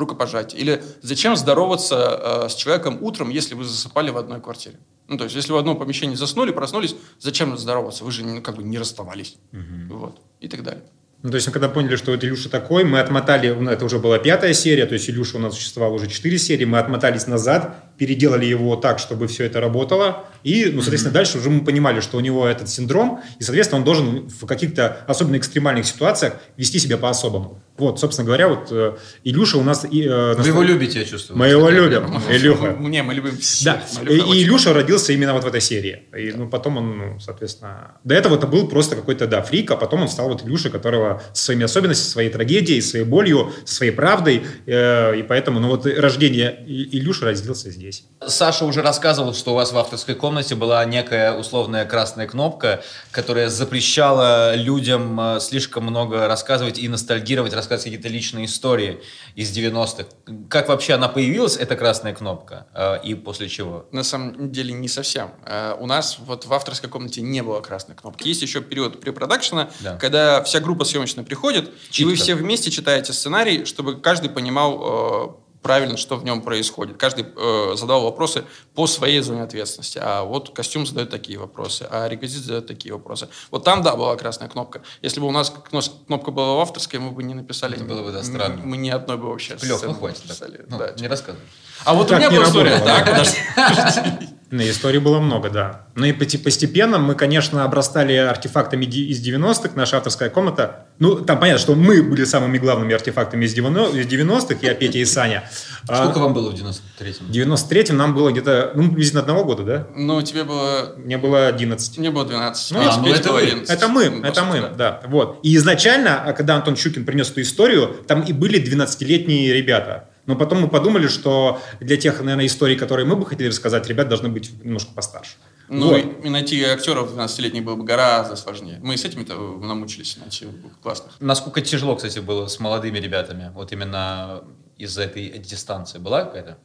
рукопожатия. 0.00 0.58
Или 0.58 0.82
зачем 1.02 1.36
здороваться 1.36 2.44
э, 2.44 2.48
с 2.48 2.54
человеком 2.54 2.98
утром, 3.00 3.30
если 3.30 3.54
вы 3.54 3.64
засыпали 3.64 4.10
в 4.10 4.16
одной 4.16 4.40
квартире? 4.40 4.76
Ну, 5.06 5.18
то 5.18 5.24
есть, 5.24 5.36
если 5.36 5.52
вы 5.52 5.56
в 5.56 5.60
одном 5.60 5.78
помещении 5.78 6.14
заснули, 6.14 6.52
проснулись, 6.52 6.96
зачем 7.18 7.56
здороваться? 7.58 8.04
Вы 8.04 8.12
же 8.12 8.24
ну, 8.24 8.42
как 8.42 8.56
бы 8.56 8.62
не 8.62 8.78
расставались. 8.78 9.36
Вот. 9.52 10.20
И 10.40 10.48
так 10.48 10.62
далее. 10.62 10.84
Ну, 11.22 11.28
то 11.30 11.34
есть, 11.34 11.46
мы 11.46 11.52
когда 11.52 11.68
поняли, 11.68 11.96
что 11.96 12.12
вот 12.12 12.24
Илюша 12.24 12.48
такой, 12.48 12.84
мы 12.84 12.98
отмотали, 12.98 13.50
ну, 13.50 13.70
это 13.70 13.84
уже 13.84 13.98
была 13.98 14.18
пятая 14.18 14.54
серия, 14.54 14.86
то 14.86 14.94
есть 14.94 15.10
Илюша 15.10 15.36
у 15.36 15.40
нас 15.40 15.54
существовал 15.54 15.92
уже 15.92 16.06
четыре 16.06 16.38
серии, 16.38 16.64
мы 16.64 16.78
отмотались 16.78 17.26
назад, 17.26 17.76
переделали 17.98 18.46
его 18.46 18.74
так, 18.76 18.98
чтобы 18.98 19.26
все 19.26 19.44
это 19.44 19.60
работало, 19.60 20.24
и, 20.44 20.70
ну, 20.72 20.80
соответственно, 20.80 21.12
дальше 21.12 21.36
уже 21.36 21.50
мы 21.50 21.62
понимали, 21.62 22.00
что 22.00 22.16
у 22.16 22.20
него 22.20 22.46
этот 22.46 22.70
синдром, 22.70 23.20
и, 23.38 23.42
соответственно, 23.42 23.80
он 23.80 23.84
должен 23.84 24.28
в 24.30 24.46
каких-то 24.46 25.04
особенно 25.06 25.36
экстремальных 25.36 25.84
ситуациях 25.84 26.36
вести 26.56 26.78
себя 26.78 26.96
по-особому. 26.96 27.62
Вот, 27.80 27.98
собственно 27.98 28.26
говоря, 28.26 28.48
вот 28.48 28.68
э, 28.70 28.96
Илюша 29.24 29.56
у 29.58 29.62
нас... 29.62 29.86
И, 29.90 30.04
э, 30.04 30.34
Вы 30.34 30.48
его 30.48 30.62
любите, 30.62 30.98
я 31.00 31.04
чувствую. 31.04 31.38
Мы 31.38 31.48
его 31.48 31.68
любим, 31.70 32.04
Илюха. 32.28 32.76
Не, 32.78 33.02
мы 33.02 33.14
любим 33.14 33.38
всех. 33.38 33.64
Да, 33.64 33.82
Мы 34.04 34.12
и, 34.36 34.42
Илюша 34.42 34.74
родился 34.74 35.12
именно 35.14 35.32
вот 35.32 35.44
в 35.44 35.46
этой 35.46 35.60
серии. 35.62 36.02
И, 36.16 36.32
ну, 36.32 36.48
потом 36.48 36.76
он, 36.76 36.98
ну, 36.98 37.20
соответственно... 37.20 37.92
До 38.04 38.14
этого 38.14 38.36
это 38.36 38.46
был 38.46 38.68
просто 38.68 38.96
какой-то, 38.96 39.26
да, 39.26 39.40
фрик, 39.42 39.70
а 39.70 39.76
потом 39.76 40.02
он 40.02 40.08
стал 40.08 40.28
вот 40.28 40.44
Илюша, 40.44 40.68
которого 40.68 41.22
со 41.32 41.44
своими 41.46 41.64
особенностями, 41.64 42.04
со 42.04 42.10
своей 42.10 42.30
трагедией, 42.30 42.80
своей 42.82 43.04
болью, 43.06 43.50
со 43.64 43.74
своей 43.76 43.92
правдой. 43.92 44.44
э, 44.66 45.16
и 45.18 45.22
поэтому, 45.22 45.58
ну, 45.60 45.68
вот 45.68 45.86
рождение 45.86 46.62
И- 46.66 46.98
Илюши 46.98 47.24
родился 47.24 47.70
здесь. 47.70 48.04
Саша 48.26 48.66
уже 48.66 48.82
рассказывал, 48.82 49.32
что 49.34 49.52
у 49.52 49.54
вас 49.54 49.72
в 49.72 49.78
авторской 49.78 50.14
комнате 50.14 50.54
была 50.54 50.84
некая 50.84 51.32
условная 51.32 51.86
красная 51.86 52.26
кнопка, 52.26 52.82
которая 53.10 53.48
запрещала 53.48 54.54
людям 54.54 55.18
э, 55.20 55.40
слишком 55.40 55.84
много 55.84 56.28
рассказывать 56.28 56.78
и 56.78 56.88
ностальгировать, 56.88 57.52
рассказывать 57.54 57.69
какие-то 57.78 58.08
личные 58.08 58.46
истории 58.46 59.00
из 59.34 59.56
90-х. 59.56 60.04
Как 60.48 60.68
вообще 60.68 60.94
она 60.94 61.08
появилась, 61.08 61.56
эта 61.56 61.76
красная 61.76 62.14
кнопка, 62.14 62.66
э, 62.74 63.02
и 63.04 63.14
после 63.14 63.48
чего? 63.48 63.86
На 63.92 64.02
самом 64.02 64.50
деле 64.52 64.72
не 64.72 64.88
совсем. 64.88 65.30
Э, 65.46 65.74
У 65.80 65.86
нас 65.86 66.18
вот 66.18 66.46
в 66.46 66.52
авторской 66.52 66.88
комнате 66.90 67.20
не 67.22 67.42
было 67.42 67.60
красной 67.60 67.94
кнопки. 67.94 68.26
Есть 68.28 68.42
еще 68.42 68.60
период 68.60 69.00
препродакшена, 69.00 69.70
Да. 69.80 69.96
когда 69.96 70.42
вся 70.42 70.60
группа 70.60 70.84
съемочная 70.84 71.24
приходит, 71.24 71.68
и 71.68 71.92
Читка. 71.92 72.08
вы 72.10 72.14
все 72.16 72.34
вместе 72.34 72.70
читаете 72.70 73.12
сценарий, 73.12 73.64
чтобы 73.64 74.00
каждый 74.00 74.30
понимал 74.30 75.36
э, 75.36 75.49
правильно, 75.62 75.96
что 75.96 76.16
в 76.16 76.24
нем 76.24 76.42
происходит. 76.42 76.96
Каждый 76.96 77.26
э, 77.36 77.74
задал 77.76 78.02
вопросы 78.02 78.44
по 78.74 78.86
своей 78.86 79.20
зоне 79.20 79.42
ответственности. 79.42 79.98
А 80.02 80.22
вот 80.24 80.50
костюм 80.54 80.86
задает 80.86 81.10
такие 81.10 81.38
вопросы, 81.38 81.86
а 81.90 82.08
реквизит 82.08 82.42
задает 82.44 82.66
такие 82.66 82.94
вопросы. 82.94 83.28
Вот 83.50 83.64
там, 83.64 83.82
да, 83.82 83.96
была 83.96 84.16
красная 84.16 84.48
кнопка. 84.48 84.82
Если 85.02 85.20
бы 85.20 85.26
у 85.26 85.30
нас 85.32 85.50
кно- 85.70 85.80
кнопка 86.06 86.30
была 86.30 86.56
в 86.56 86.60
авторской, 86.60 86.98
мы 86.98 87.10
бы 87.10 87.22
не 87.22 87.34
написали. 87.34 87.76
Это 87.76 87.84
было 87.84 88.02
бы, 88.02 88.12
да, 88.12 88.22
странно. 88.22 88.60
Мы 88.64 88.76
ни 88.76 88.90
одной 88.90 89.16
бы 89.16 89.28
вообще 89.28 89.56
Лех, 89.62 89.82
ну 89.82 89.94
хватит. 89.94 90.24
написали. 90.24 90.64
Ну, 90.68 90.78
Да. 90.78 90.92
не 90.98 91.08
рассказывай. 91.08 91.44
А 91.84 91.94
вот 91.94 92.08
Так 92.08 92.18
у 92.18 92.20
меня 92.20 92.30
была 92.30 92.44
история. 92.48 92.78
Так, 92.78 93.04
да. 93.06 93.12
подожди. 93.68 94.28
На 94.50 94.68
истории 94.68 94.98
было 94.98 95.20
много, 95.20 95.48
да. 95.48 95.86
Ну 95.94 96.06
и 96.06 96.12
постепенно 96.12 96.98
мы, 96.98 97.14
конечно, 97.14 97.64
обрастали 97.64 98.14
артефактами 98.14 98.84
из 98.84 99.24
90-х, 99.24 99.70
наша 99.76 99.98
авторская 99.98 100.28
комната. 100.28 100.86
Ну, 100.98 101.16
там 101.20 101.38
понятно, 101.38 101.60
что 101.60 101.76
мы 101.76 102.02
были 102.02 102.24
самыми 102.24 102.58
главными 102.58 102.92
артефактами 102.92 103.44
из 103.44 103.56
90- 103.56 103.96
из 103.96 104.06
90-х, 104.06 104.56
я, 104.62 104.74
Петя 104.74 104.98
и 104.98 105.04
Саня. 105.04 105.48
А 105.88 106.02
Сколько 106.02 106.18
вам 106.18 106.34
было 106.34 106.50
в 106.50 106.54
93-м? 106.54 107.28
В 107.28 107.30
93-м 107.30 107.96
нам 107.96 108.12
было 108.12 108.32
где-то, 108.32 108.72
ну, 108.74 108.88
приблизительно 108.88 109.20
одного 109.22 109.44
года, 109.44 109.62
да? 109.62 109.86
Ну, 109.94 110.20
тебе 110.22 110.42
было... 110.42 110.94
Мне 110.96 111.16
было 111.16 111.46
11. 111.46 111.98
Мне 111.98 112.10
было 112.10 112.24
12. 112.24 112.72
Ну, 112.72 112.80
а, 112.80 112.96
ну, 112.98 113.08
это 113.08 113.28
было 113.28 113.36
вы. 113.38 113.42
11. 113.42 113.70
Это 113.70 113.88
мы, 113.88 114.10
Ну, 114.10 114.24
это 114.24 114.42
мы, 114.42 114.56
собственно. 114.56 114.76
да. 114.76 115.00
Вот. 115.06 115.38
И 115.44 115.54
изначально, 115.54 116.24
а 116.24 116.32
когда 116.32 116.56
Антон 116.56 116.74
Щукин 116.74 117.04
принес 117.04 117.30
эту 117.30 117.42
историю, 117.42 117.96
там 118.08 118.22
и 118.22 118.32
были 118.32 118.60
12-летние 118.60 119.52
ребята. 119.52 120.08
Но 120.30 120.36
потом 120.36 120.60
мы 120.60 120.68
подумали, 120.68 121.08
что 121.08 121.60
для 121.80 121.96
тех, 121.96 122.20
наверное, 122.20 122.46
историй, 122.46 122.76
которые 122.76 123.04
мы 123.04 123.16
бы 123.16 123.26
хотели 123.26 123.48
рассказать, 123.48 123.88
ребят 123.88 124.08
должны 124.08 124.28
быть 124.28 124.52
немножко 124.62 124.92
постарше. 124.94 125.32
Ну, 125.68 125.88
Вот. 125.88 126.24
и, 126.24 126.28
найти 126.28 126.62
актеров 126.62 127.12
12-летних 127.12 127.64
было 127.64 127.74
бы 127.74 127.82
гораздо 127.82 128.36
сложнее. 128.36 128.78
Мы 128.80 128.94
и 128.94 128.96
с 128.96 129.04
этими-то 129.04 129.34
намучились 129.34 130.16
найти 130.18 130.46
классных. 130.82 131.16
Насколько 131.18 131.62
тяжело, 131.62 131.96
кстати, 131.96 132.20
было 132.20 132.46
с 132.46 132.60
молодыми 132.60 132.98
ребятами? 133.00 133.50
Вот 133.56 133.72
именно 133.72 134.44
из-за 134.78 135.02
этой 135.02 135.30
дистанции. 135.38 135.98
Была 135.98 136.24
какая-то? 136.24 136.58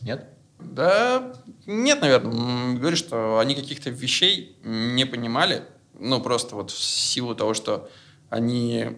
Нет? 0.00 0.28
Да, 0.58 1.34
нет, 1.66 2.00
наверное. 2.00 2.78
Говорю, 2.78 2.96
что 2.96 3.38
они 3.38 3.54
каких-то 3.54 3.90
вещей 3.90 4.56
не 4.64 5.04
понимали. 5.04 5.64
Ну, 5.98 6.22
просто 6.22 6.56
вот 6.56 6.70
в 6.70 6.82
силу 6.82 7.34
того, 7.34 7.52
что 7.52 7.90
они... 8.30 8.96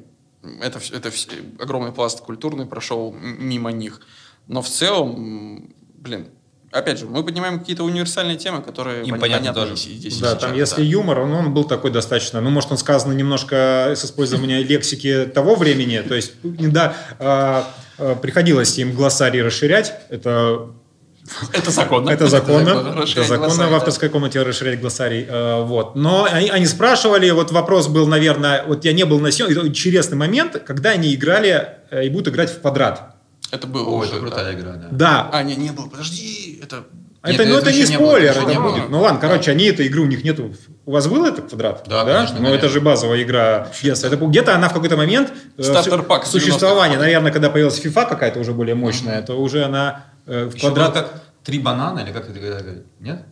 Это, 0.60 0.78
это 0.92 1.08
вс- 1.08 1.60
огромный 1.62 1.92
пласт 1.92 2.20
культурный 2.20 2.66
прошел 2.66 3.12
мимо 3.20 3.70
них. 3.72 4.00
Но 4.46 4.62
в 4.62 4.68
целом, 4.68 5.74
блин, 5.96 6.28
опять 6.72 6.98
же, 6.98 7.06
мы 7.06 7.22
поднимаем 7.22 7.58
какие-то 7.58 7.84
универсальные 7.84 8.36
темы, 8.36 8.62
которые 8.62 9.04
Им 9.06 9.18
понятны 9.20 9.52
тоже. 9.52 9.76
здесь, 9.76 10.18
Да, 10.18 10.30
сейчас, 10.30 10.40
там 10.40 10.54
если 10.54 10.76
да. 10.76 10.82
юмор, 10.82 11.20
он, 11.20 11.32
он 11.32 11.54
был 11.54 11.64
такой 11.64 11.90
достаточно, 11.90 12.40
ну, 12.40 12.50
может, 12.50 12.70
он 12.72 12.78
сказан 12.78 13.16
немножко 13.16 13.92
с 13.96 14.04
использованием 14.04 14.66
лексики 14.68 15.26
того 15.34 15.54
времени, 15.54 15.98
то 16.00 16.14
есть, 16.14 16.32
да, 16.42 16.94
а, 17.18 17.70
а, 17.98 18.14
приходилось 18.16 18.78
им 18.78 18.92
глоссарий 18.92 19.42
расширять, 19.42 19.94
это 20.10 20.70
Это 21.52 21.70
законно. 21.70 22.10
Это 22.10 22.26
законно. 22.28 23.02
Это 23.02 23.24
законно 23.24 23.66
в 23.66 23.70
да. 23.70 23.76
авторской 23.76 24.08
комнате 24.08 24.42
расширять 24.42 24.80
глоссарий. 24.80 25.26
Э, 25.28 25.62
Вот. 25.62 25.94
Но 25.96 26.24
они, 26.30 26.48
они 26.50 26.66
спрашивали, 26.66 27.30
вот 27.30 27.50
вопрос 27.52 27.88
был, 27.88 28.06
наверное, 28.06 28.64
вот 28.66 28.84
я 28.84 28.92
не 28.92 29.04
был 29.04 29.20
на 29.20 29.30
съемке, 29.30 29.54
это 29.54 29.66
интересный 29.66 30.16
момент, 30.16 30.62
когда 30.66 30.90
они 30.90 31.14
играли 31.14 31.68
э, 31.90 32.06
и 32.06 32.10
будут 32.10 32.28
играть 32.28 32.50
в 32.50 32.60
квадрат. 32.60 33.14
Это 33.50 33.66
было 33.66 33.88
О, 33.88 33.96
уже, 33.98 34.08
это 34.10 34.14
да. 34.16 34.20
крутая 34.20 34.54
игра, 34.54 34.72
да. 34.72 34.88
Да. 34.90 35.30
А, 35.32 35.42
не, 35.42 35.56
не 35.56 35.70
было, 35.70 35.86
подожди, 35.88 36.60
это... 36.62 36.84
Нет, 37.26 37.40
это, 37.40 37.48
ну, 37.48 37.58
это 37.58 37.72
не 37.72 37.82
было, 37.84 37.94
спойлер, 37.94 38.30
этого 38.30 38.42
это 38.44 38.52
не 38.52 38.58
было. 38.58 38.72
будет. 38.72 38.88
Ну 38.90 39.00
ладно, 39.00 39.20
короче, 39.20 39.50
они 39.50 39.64
этой 39.64 39.86
игры 39.86 40.02
у 40.02 40.06
них 40.06 40.22
нету. 40.22 40.54
У 40.86 40.92
вас 40.92 41.08
был 41.08 41.24
этот 41.26 41.48
квадрат? 41.48 41.84
Да, 41.88 42.04
конечно, 42.04 42.38
Ну 42.40 42.54
это 42.54 42.68
же 42.68 42.80
базовая 42.80 43.22
игра 43.22 43.68
детства. 43.82 44.06
Это 44.06 44.16
где-то 44.16 44.54
она 44.54 44.68
в 44.68 44.72
какой-то 44.72 44.96
момент 44.96 45.32
э, 45.58 45.62
Стартер-пак 45.62 46.24
су- 46.26 46.38
существования, 46.38 46.94
90-х. 46.94 47.02
наверное, 47.02 47.32
когда 47.32 47.50
появилась 47.50 47.84
FIFA 47.84 48.08
какая-то 48.08 48.38
уже 48.38 48.52
более 48.52 48.76
мощная, 48.76 49.20
то 49.22 49.34
уже 49.34 49.64
она 49.64 50.04
в 50.28 50.54
Еще 50.54 50.60
квадрат. 50.60 50.92
как 50.94 51.22
три 51.44 51.58
банана, 51.58 52.00
или 52.00 52.12
как 52.12 52.28
это 52.28 52.38
говорят? 52.38 52.64
Нет? 53.00 53.22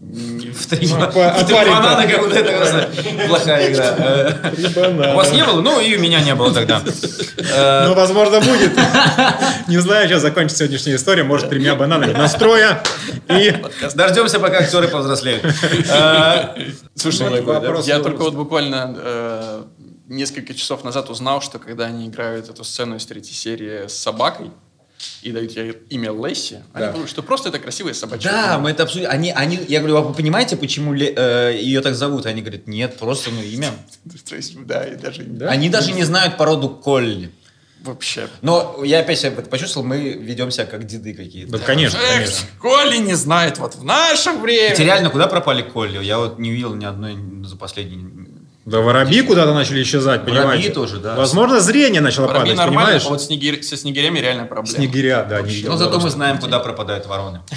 В 0.00 0.66
три, 0.66 0.86
Ну, 0.88 0.96
по- 0.98 1.06
в 1.06 1.12
три 1.46 1.54
отварим-то. 1.56 1.80
банана, 1.80 2.06
как 2.06 2.20
будто 2.20 2.38
это 2.38 2.52
просто 2.52 3.26
плохая 3.28 3.72
игра. 3.72 3.84
Э, 3.96 5.12
У 5.12 5.16
вас 5.16 5.32
не 5.32 5.44
было? 5.44 5.60
Ну, 5.62 5.80
и 5.80 5.96
у 5.96 6.00
меня 6.00 6.20
не 6.20 6.34
было 6.34 6.52
тогда. 6.52 6.82
Э, 7.56 7.86
Ну, 7.88 7.94
возможно, 7.94 8.40
будет. 8.40 8.72
Не 9.68 9.78
знаю, 9.78 10.08
сейчас 10.08 10.22
закончится 10.22 10.58
сегодняшняя 10.64 10.96
история. 10.96 11.22
Может, 11.24 11.48
тремя 11.50 11.74
бананами 11.74 12.12
настроя. 12.12 12.82
И 13.28 13.54
Дождемся, 13.94 14.40
пока 14.40 14.58
актеры 14.58 14.88
повзрослеют. 14.88 15.44
Э, 15.88 16.54
Слушай, 16.94 17.28
Вот 17.30 17.44
вопрос 17.44 17.86
я 17.86 18.00
только 18.00 18.22
вот 18.22 18.34
буквально 18.34 18.94
э, 18.96 19.62
несколько 20.08 20.54
часов 20.54 20.84
назад 20.84 21.08
узнал, 21.10 21.40
что 21.42 21.58
когда 21.58 21.84
они 21.86 22.08
играют 22.08 22.48
эту 22.50 22.64
сцену 22.64 22.96
из 22.96 23.06
третьей 23.06 23.34
серии 23.34 23.86
с 23.88 23.94
собакой 23.94 24.50
и 25.22 25.32
дают 25.32 25.52
ей 25.52 25.72
имя 25.90 26.12
Лесси, 26.12 26.56
они 26.72 26.86
Да. 26.86 26.90
говорят, 26.92 27.08
что 27.10 27.22
просто 27.22 27.48
это 27.48 27.58
красивая 27.58 27.94
собачка. 27.94 28.28
Да, 28.30 28.58
мы 28.58 28.70
это 28.70 28.82
обсудили. 28.84 29.06
Они, 29.06 29.30
они, 29.32 29.58
я 29.68 29.78
говорю, 29.80 29.96
а 29.96 30.00
вы 30.02 30.14
понимаете, 30.14 30.56
почему 30.56 30.94
э, 30.94 31.56
ее 31.60 31.80
так 31.80 31.94
зовут? 31.94 32.26
Они 32.26 32.40
говорят, 32.42 32.66
нет, 32.66 32.96
просто 32.98 33.30
ну, 33.30 33.42
имя. 33.42 33.70
То 34.28 34.36
есть, 34.36 34.54
да, 34.66 34.84
и 34.84 34.96
даже 34.96 35.22
Да? 35.24 35.48
Они 35.48 35.68
даже 35.68 35.92
не 35.92 36.04
знают 36.04 36.36
породу 36.36 36.68
Колли. 36.68 37.30
вообще. 37.82 38.28
Но 38.42 38.80
я 38.84 39.00
опять 39.00 39.18
себя 39.20 39.30
почувствовал, 39.30 39.86
мы 39.86 40.12
ведем 40.12 40.50
себя 40.50 40.66
как 40.66 40.84
деды 40.86 41.14
какие-то. 41.14 41.52
Да, 41.52 41.58
конечно, 41.58 41.98
Эх, 41.98 42.14
конечно. 42.16 42.46
Коли 42.60 42.96
не 42.98 43.14
знает, 43.14 43.58
вот 43.58 43.74
в 43.76 43.84
наше 43.84 44.30
время. 44.32 44.70
Хотя 44.70 44.84
реально, 44.84 45.10
куда 45.10 45.26
пропали 45.26 45.62
Колли? 45.62 46.02
Я 46.02 46.18
вот 46.18 46.38
не 46.38 46.50
видел 46.50 46.74
ни 46.74 46.84
одной 46.84 47.16
за 47.46 47.56
последние... 47.56 48.24
Да, 48.66 48.80
воробьи 48.80 49.20
куда-то 49.22 49.52
начали 49.52 49.82
исчезать, 49.82 50.22
Воробьи 50.22 50.38
понимаете? 50.40 50.70
тоже, 50.72 50.98
да. 50.98 51.14
Возможно, 51.16 51.60
зрение 51.60 52.00
начало 52.00 52.26
Воробьи 52.28 52.52
падать, 52.52 52.56
нормально, 52.56 52.80
понимаешь? 52.86 53.02
а 53.06 53.08
вот 53.10 53.22
снегирь- 53.22 53.62
со 53.62 53.76
снегирями 53.76 54.18
реально 54.20 54.44
проблема. 54.46 54.76
Снегиря, 54.78 55.26
да, 55.28 55.40
видел. 55.42 55.70
Но 55.72 55.76
зато 55.76 56.00
мы 56.00 56.08
знаем, 56.08 56.38
куда 56.38 56.60
пропадают 56.60 57.06
вороны. 57.06 57.40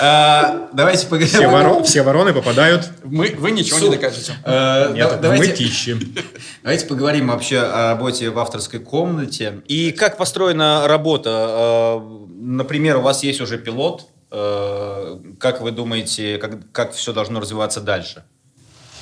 А, 0.00 0.68
Давайте 0.72 1.06
поговорим. 1.06 1.82
все 1.84 2.02
вороны 2.02 2.32
попадают. 2.32 2.88
Мы, 3.04 3.34
вы 3.38 3.50
ничего 3.50 3.78
не 3.80 3.90
докажете. 3.90 4.34
Э, 4.44 4.92
Нет, 4.92 5.20
да- 5.20 5.30
мы 5.32 5.46
тищи. 5.48 5.96
давайте 6.62 6.86
поговорим 6.86 7.28
вообще 7.28 7.58
о 7.58 7.90
работе 7.94 8.30
в 8.30 8.38
авторской 8.38 8.78
комнате. 8.80 9.60
И 9.66 9.90
как 9.92 10.16
построена 10.16 10.86
работа? 10.86 12.00
Э, 12.00 12.24
Например, 12.40 12.98
у 12.98 13.00
вас 13.00 13.22
есть 13.24 13.40
уже 13.40 13.58
пилот. 13.58 14.06
Э, 14.30 15.18
Как 15.38 15.60
вы 15.60 15.70
думаете, 15.70 16.38
как, 16.38 16.70
как 16.72 16.92
все 16.92 17.12
должно 17.12 17.40
развиваться 17.40 17.80
дальше? 17.80 18.24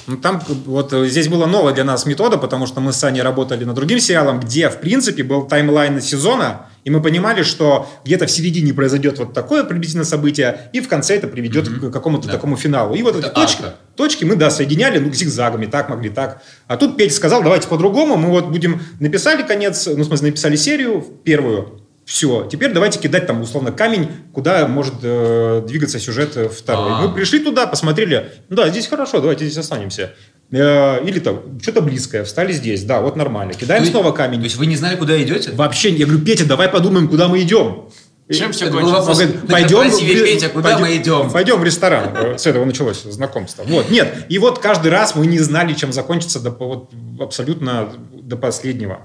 Ну, 0.09 0.16
там 0.18 0.40
вот 0.66 0.92
э, 0.92 1.09
здесь 1.09 1.26
была 1.26 1.49
новая 1.49 1.75
для 1.75 1.83
нас 1.83 2.06
метода, 2.06 2.38
потому 2.38 2.66
что 2.68 2.80
мы 2.80 2.92
с 2.92 2.97
Саней 2.97 3.23
работали 3.23 3.64
над 3.64 3.75
другим 3.75 3.99
сериалом, 3.99 4.38
где, 4.38 4.68
в 4.71 4.78
принципе, 4.78 5.25
был 5.25 5.49
таймлайн 5.49 6.00
сезона, 6.00 6.66
и 6.85 6.90
мы 6.90 7.02
понимали, 7.02 7.42
что 7.42 7.88
где-то 8.04 8.26
в 8.26 8.30
середине 8.30 8.73
произойдет 8.73 9.18
вот 9.18 9.33
такое 9.33 9.64
приблизительно 9.64 10.04
событие, 10.04 10.71
и 10.73 10.80
в 10.80 10.87
конце 10.88 11.16
это 11.16 11.26
приведет 11.26 11.68
к 11.68 11.90
какому-то 11.90 12.28
Да. 12.28 12.35
такому 12.35 12.56
финалу. 12.56 12.95
И 12.95 13.02
вот 13.02 13.16
Это 13.16 13.26
эти 13.26 13.35
точки, 13.35 13.62
арка. 13.62 13.75
точки 13.97 14.23
мы, 14.25 14.37
да, 14.37 14.50
соединяли, 14.50 15.00
ну, 15.00 15.12
зигзагами, 15.12 15.66
так 15.66 15.88
могли, 15.88 16.11
так. 16.11 16.40
А 16.68 16.76
тут 16.76 16.97
Петя 16.97 17.12
сказал, 17.12 17.42
давайте 17.42 17.66
по-другому, 17.66 18.16
мы 18.16 18.30
вот 18.30 18.47
будем, 18.47 18.80
написали 19.00 19.42
конец, 19.42 19.88
ну, 19.88 20.04
в 20.04 20.06
смысле, 20.06 20.28
написали 20.28 20.54
серию 20.54 21.04
первую, 21.25 21.80
все, 22.06 22.48
теперь 22.50 22.72
давайте 22.72 23.00
кидать 23.00 23.26
там, 23.26 23.42
условно, 23.42 23.72
камень, 23.72 24.08
куда 24.32 24.66
может 24.68 24.94
э, 25.02 25.64
двигаться 25.66 25.98
сюжет 25.98 26.36
э, 26.36 26.48
второй. 26.48 26.92
А. 26.92 27.02
Мы 27.02 27.12
пришли 27.12 27.40
туда, 27.40 27.66
посмотрели, 27.66 28.30
ну 28.48 28.54
да, 28.54 28.68
здесь 28.68 28.86
хорошо, 28.86 29.18
давайте 29.18 29.44
здесь 29.44 29.58
останемся. 29.58 30.14
Э, 30.52 31.04
Или 31.04 31.18
там, 31.18 31.60
что-то 31.60 31.80
близкое, 31.82 32.22
встали 32.22 32.52
здесь, 32.52 32.84
да, 32.84 33.00
вот 33.00 33.16
нормально. 33.16 33.54
Кидаем 33.54 33.80
То 33.80 33.84
есть- 33.86 33.90
снова 33.90 34.12
То 34.12 34.16
камень. 34.18 34.40
есть 34.40 34.54
вы 34.54 34.66
не 34.66 34.76
знали, 34.76 34.94
куда 34.94 35.20
идете? 35.20 35.50
Вообще, 35.50 35.90
я 35.90 36.06
говорю, 36.06 36.25
Петя, 36.25 36.46
давай 36.46 36.68
подумаем, 36.68 37.08
куда 37.08 37.26
мы 37.26 37.42
идем. 37.42 37.88
Чем 38.30 38.52
все. 38.52 38.66
Он 38.66 38.72
говорит, 38.72 39.48
пойдем, 39.48 39.88
в- 39.90 39.98
Петя, 39.98 40.48
куда 40.48 40.70
пойдем- 40.76 40.80
мы 40.86 40.96
идем? 40.96 41.30
Пойдем 41.30 41.60
в 41.60 41.64
ресторан. 41.64 42.10
Э, 42.16 42.38
С 42.38 42.46
этого 42.46 42.64
началось 42.64 43.02
знакомство. 43.02 43.64
Вот, 43.64 43.90
нет. 43.90 44.26
И 44.28 44.38
вот 44.38 44.60
каждый 44.60 44.92
раз 44.92 45.16
мы 45.16 45.26
не 45.26 45.40
знали, 45.40 45.75
чем 45.75 45.92
закончится 45.92 46.38
до, 46.38 46.50
вот, 46.50 46.90
абсолютно 47.20 47.92
до 48.12 48.36
последнего. 48.36 49.00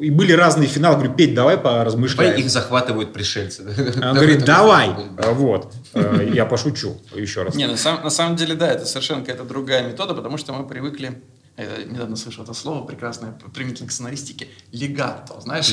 И 0.00 0.10
были 0.10 0.32
разные 0.32 0.68
финалы. 0.68 0.96
Говорю, 0.96 1.14
Петь, 1.14 1.34
давай 1.34 1.56
Давай 1.56 1.78
поразмышляем. 1.82 2.36
их 2.38 2.50
захватывают 2.50 3.12
пришельцы. 3.12 3.62
Он 4.02 4.14
говорит, 4.14 4.44
давай. 4.44 4.90
А, 5.18 5.32
Вот. 5.32 5.72
Э, 5.94 6.28
Я 6.32 6.46
пошучу 6.46 6.96
еще 7.14 7.42
раз. 7.42 7.54
Не, 7.54 7.66
на 7.66 7.76
самом 8.10 8.36
деле, 8.36 8.54
да, 8.54 8.68
это 8.68 8.84
совершенно 8.86 9.20
какая-то 9.20 9.44
другая 9.44 9.86
метода, 9.86 10.14
потому 10.14 10.36
что 10.38 10.52
мы 10.52 10.66
привыкли, 10.66 11.20
я 11.62 11.84
недавно 11.84 12.16
слышал 12.16 12.44
это 12.44 12.54
слово 12.54 12.84
прекрасное, 12.86 13.32
применительно 13.52 13.88
к 13.88 13.92
сценаристике, 13.92 14.48
легато, 14.72 15.40
знаешь? 15.40 15.72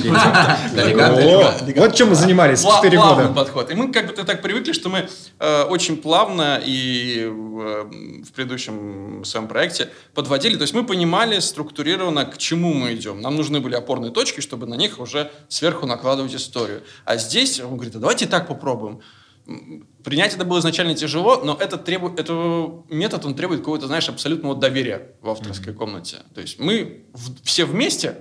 Вот 1.76 1.96
чем 1.96 2.10
мы 2.10 2.16
занимались 2.16 2.64
Пла- 2.64 2.78
4 2.78 2.98
плавный 2.98 3.24
года. 3.28 3.36
подход. 3.36 3.72
И 3.72 3.76
мы 3.76 3.92
как 3.92 4.08
бы 4.08 4.14
так 4.14 4.42
привыкли, 4.42 4.74
что 4.74 4.90
мы 4.90 5.08
э, 5.40 5.64
очень 5.64 5.98
плавно 5.98 6.60
и 6.64 7.20
э, 7.26 7.30
в 7.30 8.32
предыдущем 8.34 9.24
своем 9.26 9.48
проекте 9.48 9.90
подводили. 10.14 10.56
То 10.56 10.64
есть 10.64 10.74
мы 10.74 10.86
понимали 10.86 11.40
структурированно, 11.40 12.26
к 12.26 12.38
чему 12.38 12.74
мы 12.74 12.94
идем. 12.96 13.22
Нам 13.22 13.36
нужны 13.36 13.60
были 13.60 13.76
опорные 13.76 14.12
точки, 14.12 14.42
чтобы 14.42 14.66
на 14.66 14.76
них 14.76 15.00
уже 15.00 15.32
сверху 15.50 15.86
накладывать 15.86 16.34
историю. 16.36 16.82
А 17.06 17.18
здесь 17.18 17.60
он 17.60 17.76
говорит, 17.76 17.96
а 17.96 18.00
давайте 18.00 18.26
так 18.26 18.48
попробуем. 18.48 19.02
Принять 20.04 20.34
это 20.36 20.46
было 20.46 20.60
изначально 20.60 20.96
тяжело, 20.96 21.42
но 21.44 21.56
это 21.60 21.78
требует, 21.78 22.20
это 22.20 22.84
метод, 22.90 23.26
он 23.26 23.36
требует 23.36 23.60
какого-то, 23.62 23.88
знаешь, 23.88 24.10
абсолютного 24.10 24.56
доверия 24.56 25.12
в 25.22 25.30
авторской 25.30 25.74
комнате. 25.74 26.18
То 26.34 26.42
есть 26.42 26.60
мы 26.60 27.06
в- 27.14 27.44
все 27.44 27.66
вместе 27.66 28.16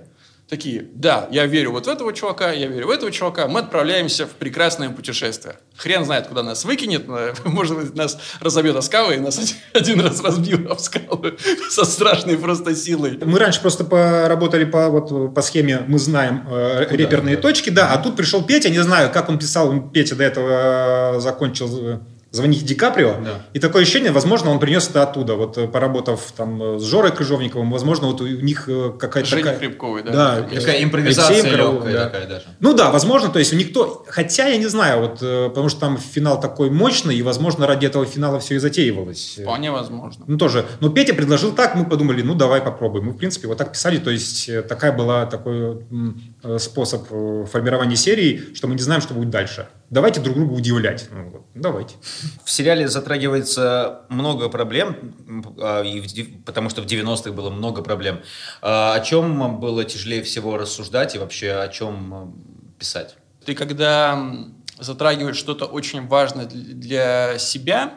такие, 0.49 0.87
да, 0.95 1.29
я 1.31 1.47
верю 1.47 1.73
вот 1.73 1.87
в 1.87 1.89
этого 1.89 2.13
чувака, 2.13 2.53
я 2.53 2.67
верю 2.67 2.89
в 2.89 2.91
этого 2.91 3.11
чувака, 3.11 3.49
мы 3.49 3.61
отправляемся 3.61 4.27
в 4.27 4.31
прекрасное 4.31 4.91
путешествие. 4.91 5.57
Хрен 5.77 6.05
знает, 6.05 6.27
куда 6.29 6.43
нас 6.43 6.65
выкинет, 6.65 7.07
может 7.45 7.77
быть, 7.77 7.95
нас 7.95 8.19
разобьет 8.41 8.77
о 8.77 8.83
скалы, 8.83 9.15
и 9.15 9.19
нас 9.19 9.39
один- 9.73 10.01
раз 10.01 10.23
разбил 10.23 10.71
об 10.71 10.79
скалу 10.79 11.25
со 11.71 11.85
страшной 11.85 12.37
просто 12.39 12.75
силой. 12.75 13.19
Мы 13.25 13.39
раньше 13.39 13.61
просто 13.61 13.85
поработали 13.85 14.65
по, 14.65 14.89
вот, 14.91 15.35
по 15.35 15.43
схеме 15.43 15.85
«Мы 15.87 15.99
знаем 15.99 16.47
э, 16.51 16.87
реперные 16.91 17.37
точки», 17.37 17.71
да, 17.71 17.93
а 17.93 17.99
тут 17.99 18.17
пришел 18.17 18.45
Петя, 18.45 18.71
не 18.71 18.83
знаю, 18.83 19.11
как 19.11 19.29
он 19.29 19.39
писал, 19.39 19.91
Петя 19.91 20.15
до 20.15 20.25
этого 20.25 21.17
э, 21.17 21.21
закончил 21.21 22.01
«Звоните 22.35 22.65
Ди 22.65 22.75
Каприо», 22.75 23.15
Да. 23.25 23.43
и 23.53 23.59
такое 23.59 23.83
ощущение, 23.83 24.13
возможно, 24.13 24.51
он 24.51 24.59
принес 24.59 24.89
это 24.89 25.03
оттуда, 25.03 25.35
вот 25.35 25.57
э, 25.57 25.69
поработав 25.69 26.33
там 26.37 26.61
э, 26.63 26.79
с 26.79 26.83
Жорой 26.83 27.13
Крыжовниковым, 27.13 27.71
возможно, 27.71 28.09
вот 28.09 28.21
у 28.21 28.27
них 28.27 28.69
э, 28.69 28.93
какая-то 28.99 29.29
Женя 29.29 29.43
такая... 29.43 29.59
Крепковой, 29.59 30.03
да. 30.03 30.11
Да. 30.11 30.35
Такая 30.43 30.51
Алексеем 30.51 30.89
импровизация 30.89 31.55
Кровым, 31.55 31.75
легкая 31.75 31.93
да. 31.93 32.05
такая 32.05 32.27
даже. 32.29 32.45
Ну 32.61 32.75
да, 32.75 32.91
возможно, 32.91 33.29
то 33.31 33.39
есть 33.39 33.53
у 33.53 33.57
них 33.57 33.73
то, 33.73 34.05
хотя 34.09 34.49
я 34.49 34.57
не 34.57 34.67
знаю, 34.67 35.01
вот, 35.01 35.21
потому 35.21 35.69
что 35.69 35.81
там 35.81 35.99
финал 35.99 36.41
такой 36.41 36.71
мощный, 36.71 37.17
и, 37.17 37.23
возможно, 37.23 37.67
ради 37.67 37.87
этого 37.87 38.05
финала 38.05 38.41
все 38.41 38.57
и 38.57 38.59
затеивалось. 38.59 39.39
Вполне 39.41 39.71
возможно. 39.71 40.25
Ну, 40.27 40.37
тоже. 40.37 40.67
Но 40.81 40.89
Петя 40.89 41.15
предложил 41.15 41.53
так, 41.53 41.77
мы 41.77 41.85
подумали, 41.85 42.23
ну, 42.23 42.35
давай 42.35 42.61
попробуем. 42.61 43.07
Мы, 43.07 43.13
в 43.13 43.17
принципе, 43.17 43.47
вот 43.49 43.59
так 43.59 43.73
писали. 43.73 43.99
То 43.99 44.11
есть, 44.11 44.51
такая 44.69 44.93
была 44.93 45.27
такой 45.27 45.85
способ 46.59 47.07
формирования 47.51 47.97
серии, 47.97 48.55
что 48.55 48.67
мы 48.67 48.75
не 48.75 48.83
знаем, 48.83 49.01
что 49.01 49.15
будет 49.15 49.31
дальше. 49.31 49.69
Давайте 49.91 50.21
друг 50.21 50.35
друга 50.37 50.53
удивлять. 50.55 51.09
Ну, 51.13 51.31
вот, 51.31 51.43
давайте. 51.55 51.95
В 52.45 52.51
сериале 52.51 52.89
затрагивается 52.89 54.03
много 54.09 54.49
проблем, 54.49 55.15
а, 55.59 55.85
потому 56.45 56.71
что 56.71 56.83
в 56.83 56.87
90-х 56.87 57.33
было 57.33 57.51
много 57.51 57.83
проблем. 57.83 58.21
А 58.63 58.95
О 58.95 59.01
чем 59.01 59.61
было 59.61 59.85
тяжелее 59.85 60.23
всего 60.23 60.57
рассуждать 60.57 61.15
и 61.15 61.19
вообще 61.19 61.53
о 61.53 61.69
чем 61.69 62.15
м, 62.15 62.75
писать? 62.79 63.17
Ты 63.45 63.55
когда 63.55 64.19
затрагиваешь 64.79 65.37
что-то 65.37 65.67
очень 65.67 66.07
важное 66.07 66.47
дл- 66.47 66.73
для 66.75 67.39
себя, 67.39 67.95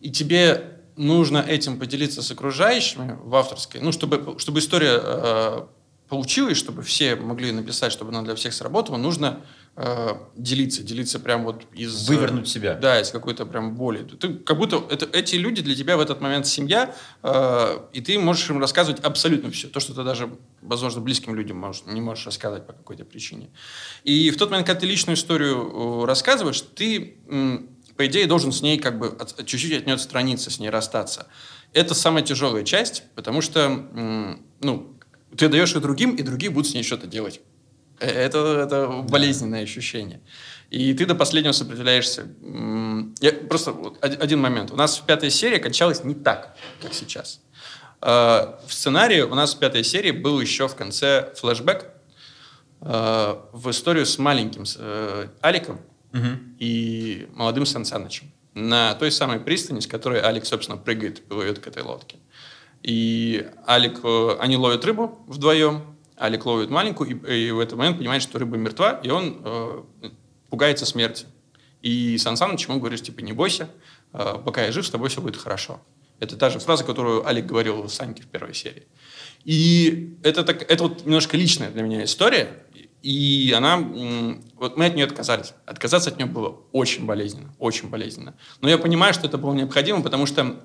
и 0.00 0.10
тебе 0.10 0.78
нужно 0.96 1.38
этим 1.38 1.78
поделиться 1.78 2.22
с 2.22 2.30
окружающими 2.30 3.18
в 3.22 3.34
авторской, 3.34 3.80
ну, 3.80 3.92
чтобы, 3.92 4.38
чтобы 4.38 4.58
история 4.58 5.00
э, 5.02 5.60
получилось, 6.08 6.58
чтобы 6.58 6.82
все 6.82 7.16
могли 7.16 7.52
написать, 7.52 7.92
чтобы 7.92 8.10
она 8.10 8.22
для 8.22 8.34
всех 8.34 8.52
сработала, 8.52 8.96
нужно 8.96 9.40
э, 9.76 10.08
делиться, 10.36 10.82
делиться 10.82 11.18
прям 11.20 11.44
вот 11.44 11.62
из... 11.72 12.08
э, 12.08 12.12
Вывернуть 12.12 12.48
себя. 12.48 12.74
Да, 12.74 13.00
из 13.00 13.10
какой-то 13.10 13.46
прям 13.46 13.74
боли. 13.74 14.02
Ты 14.04 14.34
как 14.34 14.58
будто 14.58 14.84
это, 14.90 15.06
эти 15.12 15.36
люди 15.36 15.62
для 15.62 15.74
тебя 15.74 15.96
в 15.96 16.00
этот 16.00 16.20
момент 16.20 16.46
семья, 16.46 16.94
э, 17.22 17.78
и 17.92 18.00
ты 18.00 18.18
можешь 18.18 18.48
им 18.50 18.58
рассказывать 18.60 19.00
абсолютно 19.02 19.50
все. 19.50 19.68
То, 19.68 19.80
что 19.80 19.94
ты 19.94 20.02
даже, 20.04 20.30
возможно, 20.62 21.00
близким 21.00 21.34
людям 21.34 21.56
можешь, 21.58 21.82
не 21.86 22.00
можешь 22.00 22.26
рассказать 22.26 22.66
по 22.66 22.72
какой-то 22.72 23.04
причине. 23.04 23.50
И 24.04 24.30
в 24.30 24.36
тот 24.36 24.50
момент, 24.50 24.66
когда 24.66 24.80
ты 24.80 24.86
личную 24.86 25.16
историю 25.16 26.02
э, 26.02 26.06
рассказываешь, 26.06 26.60
ты, 26.60 27.18
по 27.96 28.06
идее, 28.06 28.26
должен 28.26 28.52
с 28.52 28.62
ней 28.62 28.78
как 28.78 28.98
бы 28.98 29.08
от- 29.08 29.44
чуть-чуть 29.46 29.72
от 29.72 29.86
нее 29.86 29.94
отстраниться, 29.94 30.50
с 30.50 30.58
ней 30.58 30.70
расстаться. 30.70 31.26
Это 31.72 31.94
самая 31.94 32.24
тяжелая 32.24 32.64
часть, 32.64 33.04
потому 33.14 33.40
что, 33.42 33.68
ну, 34.60 34.96
ты 35.36 35.48
даешь 35.48 35.72
ее 35.74 35.80
другим, 35.80 36.16
и 36.16 36.22
другие 36.22 36.50
будут 36.50 36.68
с 36.70 36.74
ней 36.74 36.82
что-то 36.82 37.06
делать. 37.06 37.40
Э, 38.00 38.06
Это, 38.26 38.38
это 38.66 38.88
болезненное 39.08 39.62
ощущение. 39.62 40.20
И 40.70 40.94
ты 40.94 41.04
до 41.06 41.14
последнего 41.14 41.52
сопротивляешься. 41.52 42.26
Я, 43.20 43.32
просто 43.32 43.72
вот 43.72 44.04
од- 44.04 44.22
один 44.22 44.40
момент. 44.40 44.70
У 44.70 44.76
нас 44.76 44.98
пятая 44.98 45.30
серия 45.30 45.58
кончалась 45.58 46.04
не 46.04 46.14
так, 46.14 46.56
как 46.82 46.94
сейчас. 46.94 47.40
Э, 48.02 48.58
В 48.66 48.72
сценарии 48.72 49.20
у 49.22 49.34
нас 49.34 49.54
в 49.54 49.58
пятой 49.58 49.84
серии 49.84 50.10
был 50.12 50.40
еще 50.40 50.66
в 50.68 50.74
конце 50.74 51.32
флешбэк 51.36 51.86
э, 52.82 53.34
в 53.52 53.70
историю 53.70 54.06
с 54.06 54.18
маленьким 54.18 54.64
Аликом 55.42 55.80
и 56.58 57.28
молодым 57.34 57.66
Сан 57.66 57.84
Санычем 57.84 58.32
на 58.54 58.94
той 58.94 59.12
самой 59.12 59.38
пристани, 59.38 59.78
с 59.80 59.86
которой 59.86 60.20
Алик, 60.20 60.44
собственно, 60.44 60.76
прыгает 60.76 61.20
и 61.20 61.22
плывет 61.22 61.58
к 61.60 61.66
этой 61.68 61.82
лодке. 61.84 62.16
И 62.82 63.46
Алик, 63.68 64.00
они 64.40 64.56
ловят 64.56 64.84
рыбу 64.84 65.22
вдвоем, 65.28 65.82
Алик 66.20 66.44
ловит 66.44 66.70
маленькую, 66.70 67.22
и, 67.26 67.48
и 67.48 67.50
в 67.50 67.58
этот 67.58 67.78
момент 67.78 67.98
понимает, 67.98 68.22
что 68.22 68.38
рыба 68.38 68.56
мертва, 68.56 69.00
и 69.02 69.10
он 69.10 69.40
э, 69.44 69.82
пугается 70.50 70.84
смерти. 70.86 71.26
И 71.82 72.18
Сан 72.18 72.36
Саныч 72.36 72.68
ему 72.68 72.78
говорит, 72.78 73.02
типа, 73.02 73.20
не 73.20 73.32
бойся, 73.32 73.70
э, 74.12 74.34
пока 74.44 74.64
я 74.64 74.72
жив, 74.72 74.86
с 74.86 74.90
тобой 74.90 75.08
все 75.08 75.20
будет 75.20 75.36
хорошо. 75.36 75.80
Это 76.18 76.36
та 76.36 76.50
же 76.50 76.58
фраза, 76.58 76.84
которую 76.84 77.26
Алик 77.26 77.46
говорил 77.46 77.88
Саньке 77.88 78.22
в 78.22 78.26
первой 78.26 78.54
серии. 78.54 78.86
И 79.44 80.18
это, 80.22 80.44
так, 80.44 80.70
это 80.70 80.82
вот 80.84 81.06
немножко 81.06 81.36
личная 81.36 81.70
для 81.70 81.82
меня 81.82 82.04
история, 82.04 82.62
и 83.00 83.54
она, 83.56 83.78
вот 84.56 84.76
мы 84.76 84.84
от 84.84 84.94
нее 84.94 85.06
отказались. 85.06 85.54
Отказаться 85.64 86.10
от 86.10 86.18
нее 86.18 86.26
было 86.26 86.60
очень 86.72 87.06
болезненно, 87.06 87.54
очень 87.58 87.88
болезненно. 87.88 88.34
Но 88.60 88.68
я 88.68 88.76
понимаю, 88.76 89.14
что 89.14 89.26
это 89.26 89.38
было 89.38 89.54
необходимо, 89.54 90.02
потому 90.02 90.26
что 90.26 90.60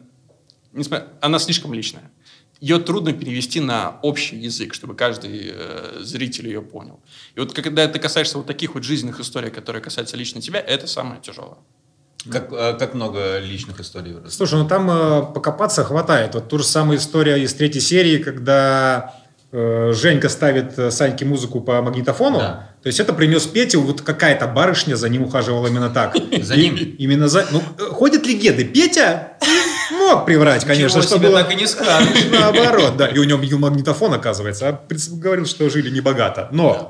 несмотря, 0.75 1.07
она 1.21 1.39
слишком 1.39 1.74
личная. 1.74 2.12
Ее 2.65 2.79
трудно 2.79 3.13
перевести 3.13 3.60
на 3.60 4.00
общий 4.01 4.38
язык, 4.38 4.74
чтобы 4.74 4.95
каждый 4.95 5.51
э, 5.53 6.00
зритель 6.01 6.48
ее 6.48 6.63
понял. 6.63 7.00
И 7.36 7.39
вот 7.39 7.53
когда 7.53 7.88
ты 7.88 8.00
касаешься 8.00 8.39
вот 8.39 8.48
таких 8.48 8.74
вот 8.74 8.84
жизненных 8.84 9.19
историй, 9.19 9.51
которые 9.51 9.84
касаются 9.84 10.17
лично 10.17 10.41
тебя, 10.41 10.62
это 10.62 10.88
самое 10.88 11.22
тяжелое. 11.22 11.60
Как, 12.27 12.51
э, 12.51 12.74
как 12.79 12.95
много 12.95 13.38
личных 13.38 13.79
историй. 13.79 14.15
Слушай, 14.29 14.55
ну 14.55 14.67
там 14.67 14.89
э, 14.89 15.22
покопаться 15.31 15.84
хватает. 15.84 16.34
Вот 16.34 16.50
ту 16.50 16.57
же 16.57 16.63
самую 16.63 16.98
история 16.98 17.39
из 17.39 17.53
третьей 17.53 17.81
серии, 17.81 18.17
когда 18.17 19.13
э, 19.51 19.93
Женька 19.93 20.27
ставит 20.29 20.79
э, 20.79 20.89
Саньке 20.89 21.24
музыку 21.24 21.62
по 21.62 21.84
магнитофону. 21.84 22.39
Да. 22.39 22.69
То 22.81 22.88
есть 22.88 23.00
это 23.00 23.13
принес 23.13 23.45
Петя, 23.45 23.77
вот 23.77 24.01
какая-то 24.01 24.48
барышня 24.48 24.95
за 24.95 25.07
ним 25.10 25.25
ухаживала 25.25 25.67
именно 25.67 25.91
так. 25.91 26.15
За 26.41 26.55
ним? 26.55 26.75
Именно 26.98 27.27
за... 27.27 27.45
Ну, 27.51 27.62
э, 27.77 27.84
ходят 27.91 28.25
легенды. 28.25 28.65
Петя 28.65 29.38
мог 29.92 30.25
приврать, 30.25 30.65
конечно, 30.65 30.98
Ничего 30.98 31.15
что 31.15 31.20
было... 31.20 31.44
так 31.44 31.54
и 31.54 31.56
не 31.56 31.68
скажешь. 31.68 32.25
Наоборот, 32.32 32.98
да. 32.98 33.08
И 33.08 33.18
у 33.18 33.24
него 33.24 33.38
был 33.38 33.60
магнитофон, 33.60 34.13
оказывается. 34.13 34.70
А 34.70 34.86
говорил, 35.12 35.46
что 35.46 35.70
жили 35.70 35.89
небогато. 35.89 36.50
Но, 36.51 36.89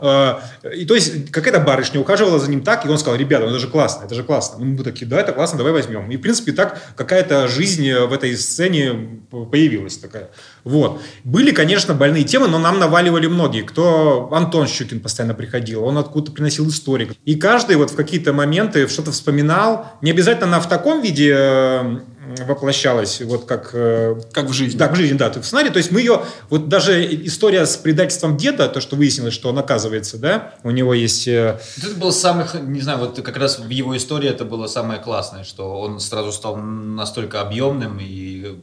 э, 0.63 0.75
и 0.75 0.85
то 0.85 0.95
есть, 0.95 1.31
какая-то 1.31 1.59
барышня 1.59 1.99
ухаживала 1.99 2.39
за 2.39 2.49
ним 2.49 2.61
так, 2.63 2.85
и 2.85 2.89
он 2.89 2.97
сказал, 2.97 3.19
ребята, 3.19 3.45
ну 3.45 3.51
это 3.51 3.59
же 3.59 3.67
классно, 3.67 4.05
это 4.05 4.15
же 4.15 4.23
классно. 4.23 4.63
Ну, 4.63 4.77
мы 4.77 4.83
такие, 4.83 5.05
да, 5.05 5.19
это 5.19 5.33
классно, 5.33 5.57
давай 5.57 5.73
возьмем. 5.73 6.09
И, 6.09 6.17
в 6.17 6.21
принципе, 6.21 6.51
так 6.51 6.81
какая-то 6.95 7.47
жизнь 7.47 7.91
в 7.93 8.11
этой 8.11 8.35
сцене 8.37 9.21
появилась 9.51 9.97
такая. 9.97 10.29
Вот. 10.63 11.01
Были, 11.23 11.51
конечно, 11.51 11.93
больные 11.93 12.23
темы, 12.23 12.47
но 12.47 12.57
нам 12.57 12.79
наваливали 12.79 13.27
многие. 13.27 13.61
Кто... 13.61 14.29
Антон 14.31 14.67
Щукин 14.67 14.99
постоянно 14.99 15.33
приходил, 15.33 15.83
он 15.83 15.97
откуда-то 15.97 16.31
приносил 16.31 16.67
историк. 16.69 17.13
И 17.25 17.35
каждый 17.35 17.75
вот 17.75 17.91
в 17.91 17.95
какие-то 17.95 18.33
моменты 18.33 18.87
что-то 18.87 19.11
вспоминал. 19.11 19.93
Не 20.01 20.11
обязательно 20.11 20.45
она 20.45 20.59
в 20.59 20.69
таком 20.69 21.01
виде 21.01 21.33
э, 21.35 21.99
воплощалась, 22.47 23.21
вот 23.21 23.45
как... 23.45 23.71
э, 23.73 24.15
Как 24.31 24.45
в 24.45 24.53
жизни. 24.53 24.77
да, 24.77 24.87
в 24.89 24.95
жизни, 24.95 25.17
да, 25.17 25.29
в 25.31 25.43
сценарии. 25.45 25.69
То 25.69 25.77
есть 25.77 25.91
мы 25.91 25.99
ее, 25.99 26.21
вот 26.49 26.69
даже 26.69 27.05
история 27.25 27.65
с 27.65 27.77
предательством 27.77 28.37
деда, 28.37 28.67
то, 28.67 28.81
что 28.81 28.95
выяснилось, 28.95 29.33
что 29.33 29.49
он 29.49 29.59
оказывается, 29.59 30.17
да, 30.17 30.53
у 30.63 30.71
него 30.71 30.93
есть... 30.93 31.27
э, 31.27 31.59
Это 31.77 31.95
был 31.95 32.11
самый, 32.11 32.45
х- 32.45 32.59
не 32.59 32.81
знаю, 32.81 32.99
вот 32.99 33.21
как 33.21 33.37
раз 33.37 33.59
в 33.59 33.69
его 33.69 33.95
истории 33.95 34.29
это 34.29 34.45
было 34.45 34.67
самое 34.67 34.99
классное, 34.99 35.43
что 35.43 35.79
он 35.79 35.99
сразу 35.99 36.31
стал 36.31 36.55
настолько 36.55 37.41
объемным 37.41 37.99
и 38.01 38.43
э, 38.45 38.55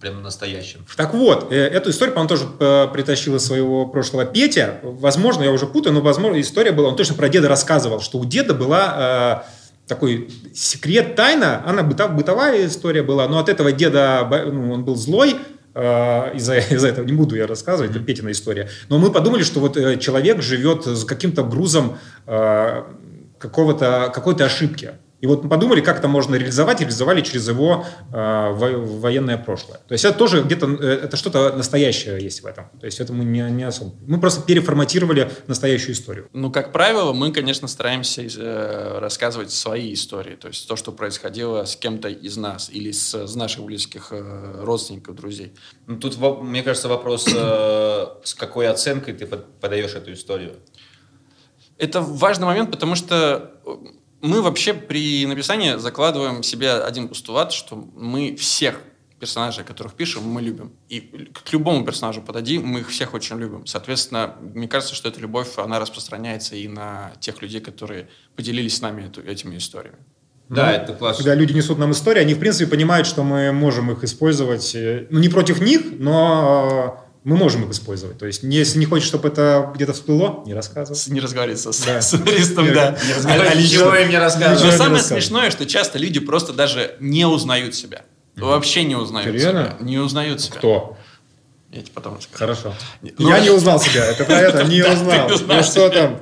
прям 0.00 0.22
настоящим. 0.22 0.84
Так 0.96 1.14
вот, 1.14 1.50
эту 1.52 1.88
историю, 1.90 2.14
по-моему, 2.14 2.28
тоже 2.28 2.88
притащил 2.92 3.34
из 3.36 3.46
своего 3.46 3.86
прошлого 3.86 4.26
Петя. 4.26 4.78
Возможно, 4.82 5.42
я 5.42 5.50
уже 5.50 5.66
путаю, 5.66 5.94
но, 5.94 6.02
возможно, 6.02 6.38
история 6.38 6.72
была, 6.72 6.88
он 6.88 6.96
точно 6.96 7.14
про 7.14 7.30
деда 7.30 7.48
рассказывал, 7.48 8.00
что 8.00 8.18
у 8.18 8.26
деда 8.26 8.52
была 8.52 9.46
такой 9.86 10.28
секрет, 10.54 11.14
тайна, 11.14 11.62
она 11.66 11.82
быта- 11.82 12.08
бытовая 12.08 12.66
история 12.66 13.02
была, 13.02 13.28
но 13.28 13.38
от 13.38 13.48
этого 13.48 13.72
деда, 13.72 14.26
ну, 14.50 14.72
он 14.72 14.84
был 14.84 14.96
злой, 14.96 15.36
э, 15.74 16.36
из-за 16.36 16.58
из-за 16.74 16.88
этого 16.88 17.04
не 17.04 17.12
буду 17.12 17.36
я 17.36 17.46
рассказывать, 17.46 17.92
это 17.92 18.00
Петина 18.00 18.30
история. 18.30 18.68
Но 18.88 18.98
мы 18.98 19.12
подумали, 19.12 19.42
что 19.42 19.60
вот 19.60 19.76
э, 19.76 19.98
человек 19.98 20.42
живет 20.42 20.86
с 20.86 21.04
каким-то 21.04 21.44
грузом 21.44 21.98
э, 22.26 22.82
какого-то, 23.38 24.10
какой-то 24.12 24.44
ошибки. 24.44 24.92
И 25.20 25.26
вот 25.26 25.44
мы 25.44 25.48
подумали, 25.48 25.80
как 25.80 25.98
это 25.98 26.08
можно 26.08 26.34
реализовать, 26.34 26.80
и 26.80 26.84
реализовали 26.84 27.22
через 27.22 27.48
его 27.48 27.86
э, 28.12 28.14
во- 28.14 28.78
военное 28.78 29.38
прошлое. 29.38 29.78
То 29.88 29.92
есть 29.92 30.04
это 30.04 30.18
тоже 30.18 30.42
где-то, 30.42 30.66
э, 30.66 31.00
это 31.04 31.16
что-то 31.16 31.52
настоящее 31.56 32.22
есть 32.22 32.42
в 32.42 32.46
этом. 32.46 32.66
То 32.78 32.84
есть 32.84 33.00
это 33.00 33.14
мы 33.14 33.24
не, 33.24 33.40
не 33.50 33.64
особо... 33.64 33.94
Мы 34.06 34.20
просто 34.20 34.42
переформатировали 34.42 35.30
настоящую 35.46 35.94
историю. 35.94 36.28
Ну, 36.34 36.52
как 36.52 36.70
правило, 36.70 37.14
мы, 37.14 37.32
конечно, 37.32 37.66
стараемся 37.66 38.22
э, 38.22 38.98
рассказывать 38.98 39.50
свои 39.52 39.94
истории, 39.94 40.36
то 40.36 40.48
есть 40.48 40.68
то, 40.68 40.76
что 40.76 40.92
происходило 40.92 41.64
с 41.64 41.76
кем-то 41.76 42.08
из 42.08 42.36
нас 42.36 42.68
или 42.70 42.90
с, 42.90 43.14
с 43.26 43.34
наших 43.34 43.64
близких 43.64 44.08
э, 44.10 44.60
родственников, 44.62 45.14
друзей. 45.16 45.54
Ну, 45.86 45.98
тут, 45.98 46.18
мне 46.42 46.62
кажется, 46.62 46.88
вопрос, 46.88 47.26
э, 47.34 48.06
с 48.22 48.34
какой 48.34 48.68
оценкой 48.68 49.14
ты 49.14 49.24
под- 49.26 49.46
подаешь 49.60 49.94
эту 49.94 50.12
историю. 50.12 50.56
Это 51.78 52.02
важный 52.02 52.46
момент, 52.46 52.70
потому 52.70 52.94
что 52.96 53.52
мы 54.22 54.42
вообще 54.42 54.74
при 54.74 55.26
написании 55.26 55.76
закладываем 55.76 56.42
себе 56.42 56.72
один 56.72 57.08
постулат, 57.08 57.52
что 57.52 57.76
мы 57.94 58.34
всех 58.36 58.80
персонажей, 59.18 59.64
которых 59.64 59.94
пишем, 59.94 60.24
мы 60.24 60.42
любим. 60.42 60.72
И 60.90 61.00
к 61.00 61.50
любому 61.52 61.84
персонажу 61.86 62.20
подойди, 62.20 62.58
мы 62.58 62.80
их 62.80 62.90
всех 62.90 63.14
очень 63.14 63.38
любим. 63.38 63.66
Соответственно, 63.66 64.34
мне 64.40 64.68
кажется, 64.68 64.94
что 64.94 65.08
эта 65.08 65.20
любовь, 65.20 65.48
она 65.56 65.78
распространяется 65.78 66.54
и 66.54 66.68
на 66.68 67.12
тех 67.20 67.40
людей, 67.40 67.60
которые 67.60 68.08
поделились 68.36 68.76
с 68.76 68.80
нами 68.82 69.06
эту- 69.06 69.22
этими 69.22 69.56
историями. 69.56 69.98
Да, 70.50 70.66
Ну, 70.66 70.72
это 70.72 70.94
классно. 70.94 71.24
Когда 71.24 71.34
люди 71.34 71.54
несут 71.54 71.78
нам 71.78 71.92
истории, 71.92 72.20
они, 72.20 72.34
в 72.34 72.38
принципе, 72.38 72.70
понимают, 72.70 73.06
что 73.06 73.24
мы 73.24 73.52
можем 73.52 73.90
их 73.90 74.04
использовать. 74.04 74.74
э, 74.74 75.06
Ну, 75.10 75.18
не 75.18 75.28
против 75.30 75.60
них, 75.60 75.82
но 75.98 77.05
мы 77.26 77.36
можем 77.36 77.64
их 77.64 77.70
использовать. 77.72 78.18
То 78.18 78.26
есть, 78.26 78.44
если 78.44 78.78
не 78.78 78.86
хочешь, 78.86 79.08
чтобы 79.08 79.26
это 79.28 79.72
где-то 79.74 79.92
всплыло, 79.94 80.44
не 80.46 80.54
рассказывай. 80.54 80.96
Не 81.12 81.20
разговариваться 81.20 81.72
с 81.72 81.80
Да. 81.84 82.00
сценаристом, 82.00 82.66
Не- 82.66 82.70
да. 82.72 82.96
не 83.04 83.12
разговаривай. 83.14 83.48
А 83.48 83.54
лично- 83.54 83.74
Ничего 83.78 83.94
им 83.96 84.08
не 84.10 84.14
Но 84.16 84.20
рассказывай. 84.22 84.70
Не 84.70 84.76
самое 84.78 85.02
смешное, 85.02 85.50
что 85.50 85.66
часто 85.66 85.98
люди 85.98 86.20
просто 86.20 86.52
даже 86.52 86.94
не 87.00 87.26
узнают 87.26 87.74
себя. 87.74 88.02
Вообще 88.36 88.84
не 88.84 88.94
узнают 88.94 89.28
Серьезно? 89.36 89.64
себя. 89.64 89.76
Не 89.80 89.98
узнают 89.98 90.40
себя. 90.40 90.56
Кто? 90.58 90.96
Я 91.72 91.80
тебе 91.82 91.90
потом 91.94 92.16
расскажу. 92.16 92.38
Хорошо. 92.38 92.74
Ну, 93.18 93.28
Я 93.28 93.40
не 93.40 93.50
узнал 93.50 93.80
себя. 93.80 94.04
Это 94.06 94.24
про 94.24 94.34
это? 94.36 94.64
Не 94.68 94.82
узнал. 94.82 95.28
Ну, 95.28 95.62
что 95.64 95.88
там? 95.90 96.20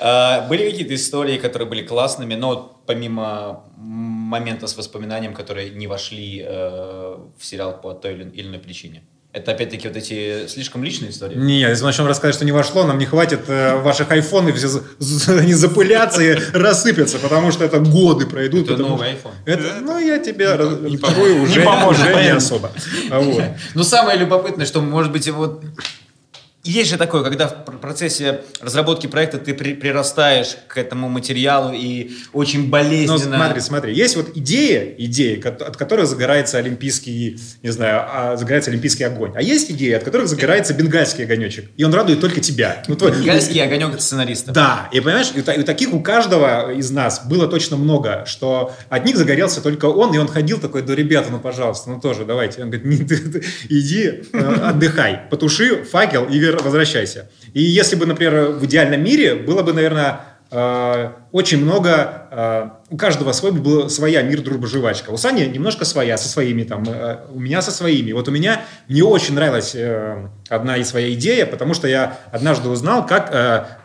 А, 0.00 0.46
были 0.48 0.70
какие-то 0.70 0.94
истории, 0.94 1.38
которые 1.38 1.66
были 1.68 1.82
классными, 1.82 2.34
но 2.34 2.48
вот 2.48 2.84
помимо 2.86 3.64
момента 3.76 4.66
с 4.66 4.76
воспоминанием, 4.76 5.32
которые 5.34 5.70
не 5.70 5.86
вошли 5.86 6.42
э, 6.46 7.16
в 7.38 7.44
сериал 7.44 7.80
по 7.80 7.94
той 7.94 8.14
или 8.14 8.46
иной 8.46 8.58
причине? 8.58 9.02
Это 9.34 9.50
опять-таки 9.50 9.88
вот 9.88 9.96
эти 9.96 10.46
слишком 10.46 10.84
личные 10.84 11.10
истории? 11.10 11.34
Нет, 11.34 11.68
если 11.68 11.82
мы 11.82 11.88
начнем 11.88 12.06
рассказывать, 12.06 12.36
что 12.36 12.44
не 12.44 12.52
вошло, 12.52 12.84
нам 12.84 12.98
не 12.98 13.04
хватит 13.04 13.40
э, 13.48 13.74
ваших 13.78 14.12
айфонов, 14.12 14.56
все 14.56 14.80
они 15.36 15.54
запылятся 15.54 16.22
и 16.22 16.38
рассыпятся, 16.52 17.18
потому 17.18 17.50
что 17.50 17.64
это 17.64 17.80
годы 17.80 18.26
пройдут. 18.26 18.70
Это 18.70 18.76
новый 18.76 19.08
iPhone. 19.08 19.32
Это, 19.44 19.80
ну, 19.80 19.98
я 19.98 20.20
тебе 20.20 20.54
раз- 20.54 20.78
не 20.82 20.96
вторую 20.96 21.42
уже, 21.42 21.58
Не 21.58 21.66
поможет, 21.66 22.06
уже 22.06 22.22
не 22.22 22.28
особо. 22.28 22.70
А 23.10 23.18
вот. 23.18 23.42
Ну, 23.74 23.82
самое 23.82 24.16
любопытное, 24.20 24.66
что, 24.66 24.80
может 24.80 25.10
быть, 25.10 25.28
вот 25.28 25.64
есть 26.64 26.90
же 26.90 26.96
такое, 26.96 27.22
когда 27.22 27.46
в 27.48 27.64
пр- 27.64 27.78
процессе 27.78 28.40
разработки 28.60 29.06
проекта 29.06 29.38
ты 29.38 29.52
при- 29.54 29.74
прирастаешь 29.74 30.56
к 30.66 30.78
этому 30.78 31.08
материалу 31.08 31.72
и 31.74 32.12
очень 32.32 32.64
Ну, 32.64 32.68
болезненно... 32.70 33.36
смотри, 33.36 33.60
смотри, 33.60 33.94
есть 33.94 34.16
вот 34.16 34.30
идея, 34.34 34.94
идеи, 34.98 35.36
ко- 35.36 35.50
от 35.50 35.76
которых 35.76 36.06
загорается 36.06 36.58
олимпийский, 36.58 37.38
не 37.62 37.70
знаю, 37.70 38.02
а, 38.06 38.36
загорается 38.36 38.70
олимпийский 38.70 39.04
огонь. 39.04 39.32
А 39.34 39.42
есть 39.42 39.70
идеи, 39.70 39.92
от 39.92 40.04
которых 40.04 40.26
загорается 40.28 40.72
бенгальский 40.74 41.24
огонечек. 41.24 41.70
И 41.76 41.84
он 41.84 41.92
радует 41.94 42.20
только 42.20 42.40
тебя. 42.40 42.82
Ну, 42.88 42.96
твой- 42.96 43.12
Бенгальский 43.12 43.62
огонек 43.62 44.00
сценариста. 44.00 44.52
Да, 44.52 44.88
и 44.92 45.00
понимаешь, 45.00 45.32
и, 45.34 45.40
и 45.40 45.62
таких 45.64 45.92
у 45.92 46.00
каждого 46.00 46.72
из 46.72 46.90
нас 46.90 47.26
было 47.26 47.46
точно 47.46 47.76
много, 47.76 48.24
что 48.26 48.72
от 48.88 49.04
них 49.04 49.16
загорелся 49.16 49.60
только 49.60 49.86
он, 49.86 50.14
и 50.14 50.18
он 50.18 50.28
ходил 50.28 50.58
такой, 50.58 50.82
да, 50.82 50.94
ребята, 50.94 51.28
ну, 51.30 51.38
пожалуйста, 51.40 51.90
ну, 51.90 52.00
тоже 52.00 52.24
давайте. 52.24 52.62
Он 52.62 52.70
говорит, 52.70 52.84
«Не, 52.86 53.06
ты- 53.06 53.16
ты 53.18 53.44
иди, 53.68 54.22
э, 54.32 54.38
отдыхай, 54.70 55.20
потуши 55.30 55.84
факел 55.84 56.24
и 56.26 56.38
вер- 56.38 56.53
возвращайся. 56.62 57.28
И 57.52 57.62
если 57.62 57.96
бы, 57.96 58.06
например, 58.06 58.50
в 58.50 58.64
идеальном 58.64 59.02
мире 59.02 59.34
было 59.34 59.62
бы, 59.62 59.72
наверное, 59.72 60.20
очень 61.32 61.62
много, 61.62 62.28
э, 62.30 62.68
у 62.90 62.96
каждого 62.96 63.32
свой 63.32 63.50
была 63.50 63.88
своя 63.88 64.22
мир, 64.22 64.40
дружба, 64.40 64.68
жвачка. 64.68 65.10
У 65.10 65.16
Сани 65.16 65.44
немножко 65.46 65.84
своя, 65.84 66.16
со 66.16 66.28
своими 66.28 66.62
там, 66.62 66.84
э, 66.86 67.26
у 67.30 67.40
меня 67.40 67.60
со 67.60 67.72
своими. 67.72 68.12
Вот 68.12 68.28
у 68.28 68.30
меня 68.30 68.60
не 68.88 69.02
очень 69.02 69.34
нравилась 69.34 69.74
э, 69.74 70.28
одна 70.48 70.76
и 70.76 70.84
своя 70.84 71.12
идея, 71.14 71.46
потому 71.46 71.74
что 71.74 71.88
я 71.88 72.18
однажды 72.30 72.68
узнал, 72.68 73.04
как 73.04 73.30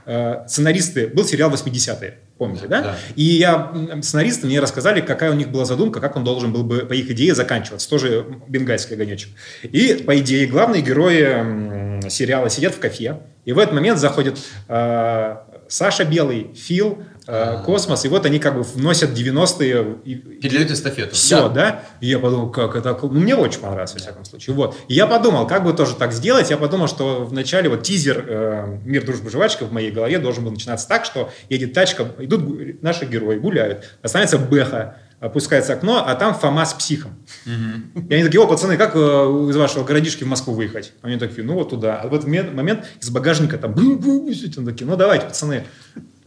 э, 0.06 0.46
сценаристы, 0.48 1.08
был 1.08 1.26
сериал 1.26 1.50
80-е, 1.50 2.20
помните, 2.38 2.68
да? 2.68 2.82
Да. 2.82 2.96
И 3.16 3.24
я, 3.24 3.74
сценаристы 4.04 4.46
мне 4.46 4.60
рассказали, 4.60 5.02
какая 5.02 5.32
у 5.32 5.36
них 5.36 5.50
была 5.50 5.66
задумка, 5.66 6.00
как 6.00 6.18
он 6.18 6.24
должен 6.24 6.54
был 6.54 6.64
бы, 6.64 6.80
по 6.80 6.94
их 6.94 7.10
идее, 7.10 7.34
заканчиваться. 7.34 7.90
Тоже 7.90 8.26
бенгальский 8.48 8.96
огонечек. 8.96 9.30
И, 9.64 10.04
по 10.06 10.18
идее, 10.20 10.46
главные 10.46 10.84
герои 10.84 12.08
сериала 12.10 12.50
сидят 12.50 12.76
в 12.76 12.80
кафе, 12.80 13.22
и 13.46 13.54
в 13.54 13.58
этот 13.58 13.74
момент 13.74 13.98
заходит 13.98 14.38
э, 14.68 15.36
Саша 15.70 16.04
Белый, 16.04 16.54
Фил, 16.56 17.04
э, 17.28 17.62
Космос, 17.64 18.04
и 18.06 18.08
вот 18.10 18.26
они 18.26 18.40
как 18.40 18.56
бы 18.56 18.64
вносят 18.64 19.12
90-е 19.12 19.98
и- 20.04 20.16
Передают 20.16 20.72
эстафету. 20.72 21.16
все, 21.16 21.48
да. 21.48 21.84
И 22.02 22.08
я 22.08 22.18
подумал, 22.20 22.50
как 22.50 22.76
это... 22.76 22.98
Ну, 23.02 23.10
мне 23.20 23.36
очень 23.36 23.60
понравилось, 23.62 23.94
во 23.94 24.00
всяком 24.00 24.26
случае. 24.26 24.56
Вот. 24.56 24.76
И 24.88 24.96
я 24.96 25.06
подумал, 25.06 25.46
как 25.48 25.64
бы 25.64 25.74
тоже 25.74 25.96
так 25.96 26.12
сделать. 26.12 26.50
Я 26.50 26.58
подумал, 26.58 26.88
что 26.88 27.24
вначале 27.26 27.70
вот 27.70 27.84
тизер 27.84 28.26
э, 28.28 28.78
«Мир, 28.84 29.06
дружба, 29.06 29.30
жвачка» 29.30 29.66
в 29.66 29.72
моей 29.72 29.92
голове 29.92 30.18
должен 30.20 30.44
был 30.44 30.52
начинаться 30.52 30.88
так, 30.88 31.06
что 31.06 31.30
едет 31.50 31.74
тачка, 31.74 32.08
идут 32.18 32.82
наши 32.82 33.06
герои, 33.06 33.38
гуляют, 33.38 33.86
останется 34.02 34.38
Бэха, 34.40 34.98
опускается 35.20 35.74
окно, 35.74 36.04
а 36.06 36.16
там 36.16 36.34
Фома 36.34 36.66
с 36.66 36.74
психом. 36.74 37.12
И 37.46 38.14
они 38.14 38.24
такие, 38.24 38.42
о, 38.42 38.48
пацаны, 38.48 38.78
как 38.78 38.96
э, 38.96 39.00
из 39.00 39.56
вашего 39.56 39.84
городишки 39.84 40.24
в 40.24 40.28
Москву 40.28 40.54
выехать? 40.54 40.94
Они 41.02 41.18
такие, 41.18 41.44
ну 41.44 41.56
вот 41.56 41.70
туда. 41.70 41.98
А 42.02 42.08
в 42.08 42.14
этот 42.14 42.28
момент, 42.28 42.86
из 43.02 43.10
багажника 43.10 43.58
там, 43.58 43.74
они 43.78 44.66
такие, 44.66 44.86
ну 44.88 44.96
давайте, 44.96 45.26
пацаны. 45.26 45.66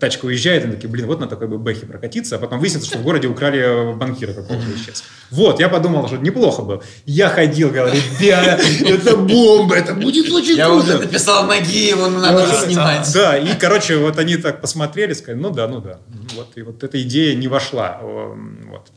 Тачка 0.02 0.24
уезжает, 0.24 0.64
они 0.64 0.74
такие, 0.74 0.88
блин, 0.88 1.06
вот 1.06 1.20
на 1.20 1.28
такой 1.28 1.46
бы 1.46 1.58
бэхе 1.58 1.86
прокатиться, 1.86 2.34
а 2.34 2.38
потом 2.40 2.58
выяснится, 2.58 2.88
что 2.88 2.98
в 2.98 3.04
городе 3.04 3.28
украли 3.28 3.94
банкира 3.94 4.32
какого-то 4.32 4.66
исчез. 4.74 5.04
Вот, 5.30 5.60
я 5.60 5.68
подумал, 5.68 6.08
что 6.08 6.16
неплохо 6.16 6.62
было. 6.62 6.82
Я 7.06 7.28
ходил, 7.28 7.70
говорю, 7.70 7.94
ребята, 8.18 8.60
это 8.84 9.16
бомба, 9.16 9.76
это 9.76 9.94
будет 9.94 10.28
очень 10.32 10.56
Я 10.56 10.66
круто. 10.66 10.82
уже 10.82 10.98
написал 10.98 11.46
Нагиеву, 11.46 12.08
ну 12.08 12.18
надо 12.18 12.44
же 12.48 12.52
снимать. 12.66 13.08
Да, 13.14 13.38
и, 13.38 13.56
короче, 13.56 13.96
вот 13.98 14.18
они 14.18 14.36
так 14.38 14.60
посмотрели, 14.60 15.12
сказали, 15.12 15.40
ну 15.40 15.50
да, 15.50 15.68
ну 15.68 15.80
да. 15.80 16.00
Вот, 16.34 16.48
и 16.56 16.62
вот 16.62 16.82
эта 16.82 17.00
идея 17.02 17.36
не 17.36 17.46
вошла. 17.46 18.00
Эм, 18.02 18.58
Вот. 18.72 18.88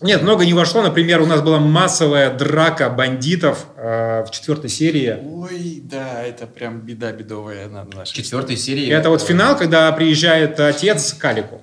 Нет, 0.00 0.22
много 0.22 0.46
не 0.46 0.54
вошло. 0.54 0.82
Например, 0.82 1.20
у 1.20 1.26
нас 1.26 1.42
была 1.42 1.58
массовая 1.58 2.32
драка 2.36 2.88
бандитов 2.88 3.66
э, 3.76 4.24
в 4.24 4.30
четвертой 4.30 4.70
серии. 4.70 5.18
Ой, 5.22 5.80
да, 5.84 6.22
это 6.22 6.46
прям 6.46 6.80
беда 6.80 7.12
бедовая 7.12 7.68
на 7.68 7.84
В 7.84 7.94
нашей. 7.94 8.14
четвертой 8.14 8.56
серии... 8.56 8.88
Это 8.90 9.10
вот 9.10 9.20
финал, 9.22 9.56
когда 9.58 9.92
приезжает 9.92 10.58
отец 10.58 11.12
к 11.12 11.24
Алику. 11.26 11.60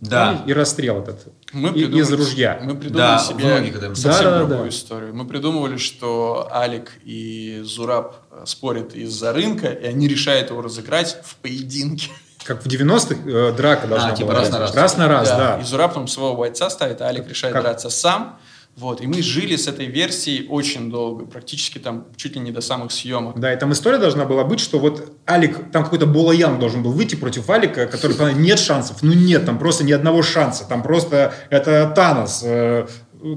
Да. 0.00 0.44
И 0.46 0.52
расстрел 0.52 1.00
этот. 1.02 1.26
Мы 1.52 1.70
И- 1.70 1.72
придумали- 1.84 2.00
из 2.02 2.12
ружья. 2.12 2.60
Мы 2.62 2.76
придумали 2.76 2.96
Да, 2.98 3.18
себе 3.18 3.94
совсем 3.96 4.24
Да, 4.24 4.30
да, 4.30 4.30
да, 4.30 4.38
другую 4.46 4.62
да. 4.62 4.68
историю. 4.68 5.14
Мы 5.16 5.26
придумывали, 5.26 5.78
что 5.78 6.48
Алик 6.52 6.92
и 7.04 7.60
Зураб 7.64 8.14
э, 8.30 8.42
спорят 8.46 8.94
из-за 8.94 9.32
рынка, 9.32 9.68
и 9.68 9.86
они 9.86 10.06
решают 10.06 10.50
его 10.50 10.60
разыграть 10.62 11.18
в 11.24 11.36
поединке. 11.36 12.10
Как 12.46 12.62
в 12.62 12.66
90-х 12.66 13.16
э, 13.28 13.52
драка 13.56 13.86
должна 13.86 14.12
типа 14.12 14.28
была 14.28 14.38
раз 14.40 14.48
быть. 14.48 14.52
на 14.52 14.58
раз. 14.60 14.74
Раз 14.74 14.96
на 14.96 15.08
раз, 15.08 15.28
да. 15.30 15.58
И 15.60 15.64
Зураб 15.64 15.94
там 15.94 16.06
своего 16.08 16.34
бойца 16.36 16.70
ставит, 16.70 17.00
а 17.02 17.06
Алик 17.06 17.28
решает 17.28 17.54
Как? 17.54 17.62
драться 17.62 17.90
сам. 17.90 18.38
Вот, 18.76 19.00
и 19.00 19.06
мы 19.06 19.22
жили 19.22 19.56
с 19.56 19.68
этой 19.68 19.86
версией 19.86 20.46
очень 20.50 20.90
долго, 20.90 21.24
практически 21.24 21.78
там 21.78 22.04
чуть 22.16 22.34
ли 22.34 22.40
не 22.40 22.50
до 22.50 22.60
самых 22.60 22.92
съемок. 22.92 23.40
Да, 23.40 23.50
и 23.50 23.58
там 23.58 23.72
история 23.72 23.96
должна 23.96 24.26
была 24.26 24.44
быть, 24.44 24.60
что 24.60 24.78
вот 24.78 25.14
Алик, 25.26 25.70
там 25.72 25.82
какой-то 25.82 26.04
Булаян 26.04 26.58
должен 26.58 26.82
был 26.82 26.92
выйти 26.92 27.14
против 27.14 27.48
Алика, 27.48 27.86
который 27.86 28.12
сказал, 28.12 28.34
нет 28.34 28.58
шансов. 28.58 28.98
Ну 29.02 29.14
нет, 29.14 29.46
там 29.46 29.58
просто 29.58 29.82
ни 29.82 29.92
одного 29.92 30.22
шанса. 30.22 30.68
Там 30.68 30.82
просто 30.82 31.32
это 31.48 31.90
Танос. 31.96 32.42
э, 32.44 32.86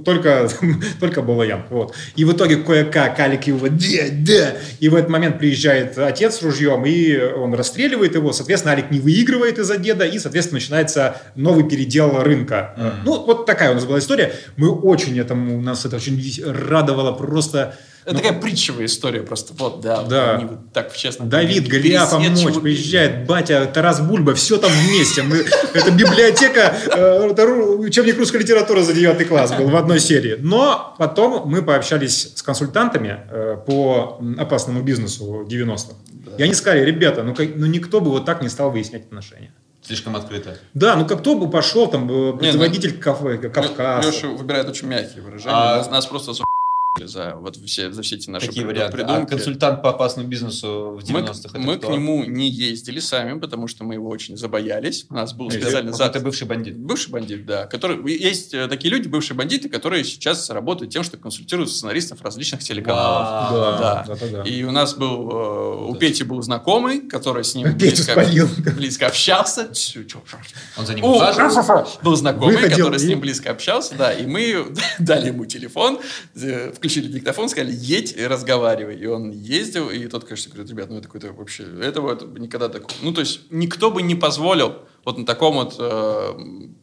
только, 0.05 0.49
только 0.99 1.21
Булаян. 1.21 1.63
Вот. 1.69 1.95
И 2.15 2.25
в 2.25 2.33
итоге 2.33 2.57
кое-как 2.57 3.19
Алик 3.19 3.47
его, 3.47 3.67
да, 3.67 4.03
да. 4.11 4.57
И 4.79 4.89
в 4.89 4.95
этот 4.95 5.09
момент 5.09 5.39
приезжает 5.39 5.97
отец 5.97 6.37
с 6.37 6.41
ружьем, 6.41 6.85
и 6.85 7.17
он 7.17 7.53
расстреливает 7.53 8.15
его. 8.15 8.33
Соответственно, 8.33 8.73
Алик 8.73 8.91
не 8.91 8.99
выигрывает 8.99 9.59
из-за 9.59 9.77
деда, 9.77 10.05
и, 10.05 10.19
соответственно, 10.19 10.59
начинается 10.59 11.21
новый 11.35 11.67
передел 11.67 12.21
рынка. 12.21 13.01
Ну, 13.05 13.23
вот 13.25 13.45
такая 13.45 13.71
у 13.71 13.73
нас 13.73 13.85
была 13.85 13.99
история. 13.99 14.33
Мы 14.57 14.69
очень 14.69 15.19
этому, 15.19 15.61
нас 15.61 15.85
это 15.85 15.97
очень 15.97 16.43
радовало 16.45 17.11
просто... 17.13 17.75
Это 18.09 18.21
такая 18.23 18.39
притчевая 18.39 18.85
история 18.85 19.21
просто. 19.21 19.53
Вот, 19.57 19.81
да. 19.81 20.01
Да. 20.03 20.35
они 20.35 20.45
вот 20.45 20.73
так 20.73 20.95
честно. 20.95 21.25
Давид, 21.25 21.67
Голиаф, 21.67 22.09
помочь, 22.11 22.55
приезжает, 22.61 23.27
батя, 23.27 23.69
Тарас 23.71 24.01
Бульба, 24.01 24.33
все 24.33 24.57
там 24.57 24.71
вместе. 24.71 25.21
Мы, 25.21 25.45
это 25.73 25.91
библиотека, 25.91 26.75
э, 26.95 27.27
учебник 27.77 28.17
русской 28.17 28.37
литературы 28.37 28.81
за 28.83 28.93
9 28.93 29.27
класс 29.27 29.51
был 29.53 29.69
в 29.69 29.75
одной 29.75 29.99
серии. 29.99 30.37
Но 30.39 30.95
потом 30.97 31.47
мы 31.47 31.61
пообщались 31.61 32.33
с 32.35 32.41
консультантами 32.41 33.19
э, 33.29 33.57
по 33.65 34.19
опасному 34.37 34.81
бизнесу 34.81 35.45
90-х. 35.47 35.93
И 36.37 36.43
они 36.43 36.53
сказали, 36.53 36.83
ребята, 36.85 37.23
ну, 37.23 37.35
как- 37.35 37.55
ну 37.55 37.65
никто 37.65 38.01
бы 38.01 38.09
вот 38.11 38.25
так 38.25 38.41
не 38.41 38.49
стал 38.49 38.71
выяснять 38.71 39.03
отношения. 39.05 39.51
Слишком 39.81 40.15
открыто. 40.15 40.57
Да, 40.73 40.95
ну 40.95 41.05
как 41.05 41.19
кто 41.19 41.35
бы 41.35 41.49
пошел, 41.49 41.87
там, 41.87 42.09
э, 42.33 42.37
предводитель 42.37 42.97
кафе, 42.97 43.37
Кавказа. 43.37 44.09
Леша 44.09 44.27
выбирает 44.27 44.67
очень 44.67 44.87
мягкие 44.87 45.23
выражения. 45.23 45.53
А- 45.53 45.77
Нас, 45.77 45.89
нас 45.89 46.05
просто 46.05 46.33
за 46.97 47.07
за 47.07 47.35
вот 47.35 47.55
все, 47.57 47.91
за 47.91 48.01
все 48.01 48.15
эти 48.15 48.29
наши 48.29 48.47
прид- 48.47 48.65
варианты. 48.65 48.93
А 48.93 49.05
придумки. 49.05 49.29
консультант 49.29 49.81
по 49.83 49.91
опасному 49.91 50.27
бизнесу 50.27 50.97
в 50.99 51.11
мы, 51.11 51.19
90-х 51.21 51.49
это 51.49 51.59
мы 51.59 51.77
кто? 51.77 51.87
к 51.87 51.91
нему 51.91 52.25
не 52.25 52.49
ездили 52.49 52.99
сами, 52.99 53.37
потому 53.39 53.67
что 53.67 53.83
мы 53.83 53.93
его 53.93 54.09
очень 54.09 54.35
забоялись. 54.37 55.05
У 55.09 55.13
нас 55.13 55.33
был 55.33 55.45
Вот 55.45 55.53
специальный 55.53 55.91
Это 55.93 56.19
бывший 56.19 56.47
бандит. 56.47 56.77
Бывший 56.77 57.11
бандит, 57.11 57.45
да. 57.45 57.67
Который, 57.67 58.11
есть 58.17 58.53
э, 58.55 58.67
такие 58.67 58.91
люди, 58.91 59.07
бывшие 59.07 59.37
бандиты, 59.37 59.69
которые 59.69 60.03
сейчас 60.03 60.49
работают 60.49 60.91
тем, 60.91 61.03
что 61.03 61.17
консультируют 61.17 61.69
сценаристов 61.71 62.21
различных 62.23 62.63
телеканалов. 62.63 63.51
Да, 63.51 63.77
Да. 63.77 64.03
да, 64.07 64.15
да, 64.15 64.43
да. 64.43 64.49
И 64.49 64.63
у 64.63 64.71
нас 64.71 64.95
был, 64.95 65.29
э, 65.29 65.89
у 65.89 65.95
Пети 65.95 66.23
был 66.23 66.41
знакомый, 66.41 67.01
который 67.01 67.43
с 67.43 67.53
ним 67.53 67.71
близко, 67.77 68.25
близко 68.75 69.07
общался. 69.07 69.69
Он 70.77 70.85
за 70.87 70.95
ним 70.95 71.05
О, 71.05 71.15
ухаживал. 71.17 71.87
был 72.01 72.15
знакомый, 72.15 72.67
который 72.69 72.97
с 72.97 73.03
ним 73.03 73.19
близко 73.19 73.51
общался, 73.51 73.93
да, 73.95 74.11
и 74.11 74.25
мы 74.25 74.73
дали 74.99 75.27
ему 75.27 75.45
телефон, 75.45 75.99
э, 76.35 76.71
включили 76.89 77.11
диктофон, 77.11 77.49
сказали, 77.49 77.71
едь 77.71 78.15
и 78.17 78.25
разговаривай. 78.25 78.95
И 78.95 79.05
он 79.05 79.31
ездил, 79.31 79.91
и 79.91 80.07
тот, 80.07 80.23
конечно, 80.23 80.51
говорит, 80.51 80.71
ребят, 80.71 80.89
ну 80.89 80.97
это 80.97 81.07
какой-то 81.07 81.33
вообще, 81.33 81.63
этого 81.81 82.13
это 82.13 82.25
никогда 82.25 82.67
такого. 82.67 82.91
Ну, 83.03 83.13
то 83.13 83.21
есть, 83.21 83.41
никто 83.51 83.91
бы 83.91 84.01
не 84.01 84.15
позволил 84.15 84.73
вот 85.09 85.17
на 85.17 85.25
таком 85.25 85.55
вот 85.55 85.75
э, 85.79 86.33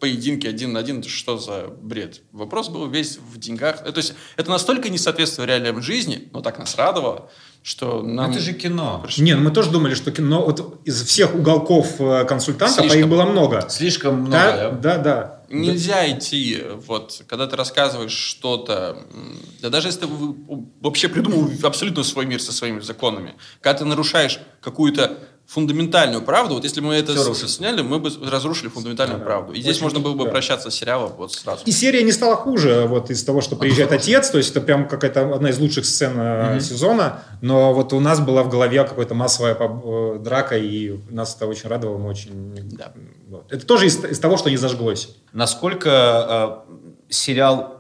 поединке 0.01 0.49
один 0.49 0.73
на 0.73 0.81
один, 0.81 0.99
это 0.99 1.09
что 1.09 1.39
за 1.39 1.69
бред? 1.81 2.23
Вопрос 2.33 2.69
был 2.69 2.89
весь 2.89 3.19
в 3.19 3.39
деньгах. 3.39 3.83
Э, 3.85 3.93
То 3.93 3.99
есть, 3.99 4.15
это 4.37 4.51
настолько 4.51 4.89
не 4.89 4.99
соответствует 4.99 5.49
реальной 5.49 5.81
жизни, 5.81 6.29
но 6.33 6.41
так 6.41 6.59
нас 6.59 6.75
радовало, 6.75 7.31
что 7.63 8.03
нам... 8.03 8.33
Это 8.33 8.41
же 8.41 8.53
кино. 8.53 9.07
Не, 9.17 9.35
ну 9.35 9.43
мы 9.43 9.53
тоже 9.53 9.71
думали, 9.71 9.95
что 9.95 10.11
кино, 10.11 10.45
вот 10.45 10.81
из 10.85 11.05
всех 11.05 11.37
уголков 11.37 12.01
э, 12.01 12.25
консультантов, 12.25 12.79
а 12.79 12.81
Слишком. 12.83 13.01
их 13.01 13.09
было 13.09 13.27
много. 13.27 13.67
Слишком 13.69 14.15
много. 14.23 14.33
Да, 14.33 14.71
да? 14.71 14.71
да, 14.71 14.99
да. 14.99 15.43
Нельзя 15.49 16.11
идти, 16.11 16.65
вот, 16.89 17.23
когда 17.29 17.47
ты 17.47 17.55
рассказываешь 17.55 18.11
что-то, 18.11 18.99
да 19.63 19.71
даже 19.71 19.87
если 19.87 20.01
ты 20.01 20.07
вообще 20.81 21.09
придумал 21.09 21.49
абсолютно 21.63 22.03
свой 22.03 22.27
мир 22.27 22.43
со 22.43 22.53
своими 22.53 22.81
законами, 22.81 23.35
когда 23.61 23.79
ты 23.79 23.85
нарушаешь 23.85 24.41
какую-то 24.61 25.17
фундаментальную 25.47 26.23
правду, 26.23 26.55
вот 26.55 26.65
если 26.65 26.81
мы 26.81 26.95
это 26.95 27.15
рушится. 27.15 27.49
сняли, 27.49 27.81
мы 27.83 28.01
бы 28.01 28.11
разрушили 28.29 28.69
фундаментальную 28.69 29.21
правду. 29.21 29.53
И 29.53 29.61
здесь 29.61 29.81
можно 29.81 30.01
было 30.01 30.15
бы 30.15 30.25
да. 30.25 30.31
прощаться 30.31 30.71
с 30.71 30.75
сериалом 30.75 31.13
вот 31.17 31.33
сразу. 31.33 31.63
И 31.65 31.71
серия 31.71 32.03
не 32.03 32.13
стала 32.13 32.35
хуже 32.35 32.87
вот 32.89 33.11
из 33.11 33.23
того, 33.23 33.41
что 33.41 33.55
приезжает 33.55 33.93
отец, 33.93 34.31
то 34.31 34.39
есть 34.39 34.51
это 34.51 34.61
прям 34.61 34.89
какая-то 34.89 35.35
одна 35.35 35.51
из 35.51 35.59
лучших 35.59 35.87
сцен 35.87 36.15
э, 36.17 36.61
сезона, 36.61 37.23
но 37.43 37.73
вот 37.73 37.93
у 37.93 38.01
нас 38.01 38.19
была 38.21 38.43
в 38.43 38.49
голове 38.49 38.83
какая-то 38.83 39.15
массовая 39.15 39.57
э, 39.59 40.19
драка, 40.19 40.59
и 40.59 40.99
нас 41.11 41.37
это 41.37 41.47
очень 41.47 41.69
радовало, 41.69 41.99
мы 41.99 42.09
очень... 42.09 42.53
Да. 42.73 42.93
вот. 43.29 43.53
Это 43.53 43.65
тоже 43.65 43.87
из, 43.87 44.05
из 44.05 44.19
того, 44.19 44.37
что 44.37 44.51
не 44.51 44.57
зажглось. 44.57 45.17
Насколько 45.33 46.65
э, 46.69 46.73
сериал 47.09 47.76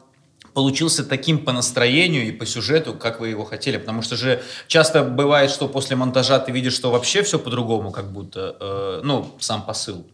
получился 0.57 1.05
таким 1.05 1.45
по 1.45 1.53
настроению 1.53 2.27
и 2.27 2.33
по 2.33 2.47
сюжету, 2.47 2.95
как 2.95 3.21
вы 3.21 3.29
его 3.29 3.45
хотели. 3.45 3.77
Потому 3.77 4.01
что 4.01 4.16
же 4.16 4.42
часто 4.69 5.05
бывает, 5.05 5.51
что 5.51 5.69
после 5.69 5.97
монтажа 5.97 6.38
ты 6.38 6.51
видишь, 6.51 6.73
что 6.73 6.90
вообще 6.90 7.23
все 7.23 7.38
по-другому, 7.38 7.90
как 7.90 8.11
будто, 8.11 8.57
э, 8.59 9.01
ну, 9.05 9.37
сам 9.38 9.66
посыл. 9.66 10.07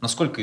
Насколько 0.00 0.40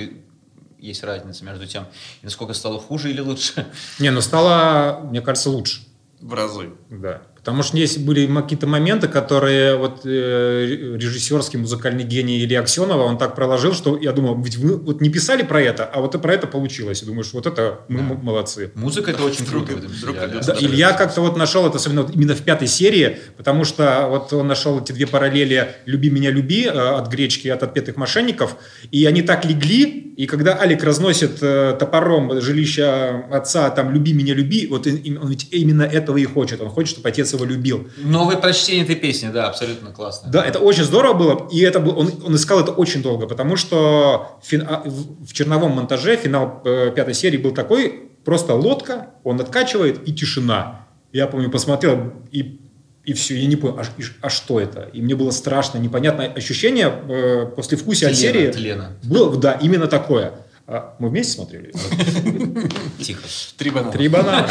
есть 0.78 1.04
разница 1.04 1.44
между 1.44 1.66
тем, 1.66 1.86
и 2.22 2.26
насколько 2.26 2.54
стало 2.54 2.80
хуже 2.80 3.10
или 3.10 3.20
лучше? 3.20 3.66
Не, 3.98 4.12
ну 4.12 4.22
стало, 4.22 5.00
мне 5.10 5.22
кажется, 5.22 5.50
лучше. 5.50 5.82
В 6.22 6.36
разы. 6.36 6.76
Да. 6.92 7.24
Потому 7.48 7.64
что 7.64 7.78
есть 7.78 8.00
были 8.04 8.28
какие-то 8.28 8.68
моменты, 8.68 9.08
которые 9.08 9.78
вот 9.78 10.02
э, 10.04 10.66
режиссерский 11.00 11.58
музыкальный 11.58 12.04
гений 12.04 12.44
Илья 12.44 12.60
Аксенова, 12.60 13.04
он 13.04 13.18
так 13.18 13.36
проложил, 13.36 13.72
что 13.74 13.98
я 13.98 14.12
думал, 14.12 14.38
ведь 14.42 14.58
вы 14.58 14.76
вот 14.76 15.00
не 15.00 15.10
писали 15.10 15.44
про 15.44 15.62
это, 15.62 15.86
а 15.86 16.02
вот 16.02 16.14
и 16.14 16.18
про 16.18 16.34
это 16.34 16.46
получилось. 16.46 17.04
И 17.04 17.06
думаешь, 17.06 17.30
вот 17.32 17.48
это 17.48 17.80
мы 17.88 18.00
м- 18.02 18.20
молодцы. 18.22 18.72
Музыка 18.76 19.12
это 19.12 19.24
очень 19.24 19.46
Вдруг- 19.46 19.68
круто. 19.68 19.88
Вдруг 19.88 20.18
идет 20.18 20.46
Да, 20.46 20.58
Илья 20.60 20.92
как-то 20.92 21.22
вот 21.22 21.38
нашел 21.38 21.66
это, 21.66 21.78
особенно 21.78 22.02
вот 22.02 22.14
именно 22.14 22.36
в 22.36 22.42
пятой 22.42 22.68
серии, 22.68 23.18
потому 23.38 23.64
что 23.64 24.08
вот 24.10 24.34
он 24.34 24.46
нашел 24.46 24.82
эти 24.82 24.92
две 24.92 25.08
параллели 25.08 25.70
«Люби 25.86 26.10
меня, 26.10 26.32
люби» 26.32 26.66
э, 26.66 26.70
от 26.72 27.08
гречки 27.10 27.48
и 27.48 27.50
от 27.50 27.64
отпетых 27.64 27.96
мошенников, 27.96 28.58
и 28.92 29.06
они 29.06 29.22
так 29.22 29.46
легли, 29.46 29.84
и 30.18 30.26
когда 30.26 30.60
Алик 30.60 30.84
разносит 30.84 31.38
э, 31.42 31.78
топором 31.80 32.42
жилище 32.42 32.84
отца, 33.32 33.70
там 33.70 33.94
«люби 33.94 34.12
меня, 34.12 34.34
люби», 34.34 34.68
вот 34.68 34.86
и- 34.86 34.98
и- 34.98 35.16
он 35.16 35.30
ведь 35.30 35.48
именно 35.52 35.84
этого 35.84 36.18
и 36.18 36.26
хочет, 36.26 36.60
он 36.60 36.68
хочет, 36.68 36.90
чтобы 36.90 37.08
отец 37.08 37.37
его 37.38 37.46
любил. 37.46 37.88
Новое 37.98 38.36
прочтение 38.38 38.84
этой 38.84 38.96
песни, 38.96 39.30
да, 39.30 39.48
абсолютно 39.48 39.92
классно. 39.92 40.30
Да, 40.32 40.44
это 40.44 40.60
очень 40.60 40.84
здорово 40.84 41.14
было, 41.14 41.48
и 41.52 41.62
это 41.62 41.80
был, 41.80 41.98
он, 41.98 42.12
он 42.26 42.36
искал 42.36 42.60
это 42.60 42.72
очень 42.72 43.02
долго, 43.02 43.28
потому 43.28 43.56
что 43.56 44.40
фин- 44.44 44.66
а, 44.68 44.84
в 44.86 45.32
черновом 45.34 45.72
монтаже 45.72 46.16
финал 46.18 46.62
э, 46.66 46.92
пятой 46.96 47.14
серии 47.14 47.38
был 47.38 47.52
такой, 47.54 48.10
просто 48.26 48.54
лодка, 48.54 49.12
он 49.24 49.40
откачивает 49.40 50.08
и 50.08 50.14
тишина. 50.14 50.88
Я 51.14 51.28
помню, 51.28 51.50
посмотрел 51.50 52.14
и 52.32 52.60
и 53.08 53.14
все, 53.14 53.38
я 53.38 53.48
не 53.48 53.56
понял, 53.56 53.80
а, 53.80 53.86
а 54.20 54.30
что 54.30 54.60
это? 54.60 54.82
И 54.92 55.02
мне 55.02 55.16
было 55.16 55.32
страшно, 55.32 55.78
непонятное 55.78 56.28
ощущение 56.28 56.88
э, 57.08 57.46
после 57.56 57.78
вкуса 57.78 58.10
от 58.10 58.16
серии. 58.18 58.52
тлена. 58.52 58.90
Было, 59.02 59.34
да, 59.38 59.54
именно 59.54 59.88
такое. 59.88 60.34
А 60.70 60.96
мы 61.00 61.08
вместе 61.08 61.32
смотрели? 61.32 61.72
Тихо. 63.02 63.22
Три 63.58 63.70
банана. 63.70 63.92
Три 63.94 64.10
банана. 64.10 64.46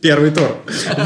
Первый 0.00 0.30
тур. 0.30 0.56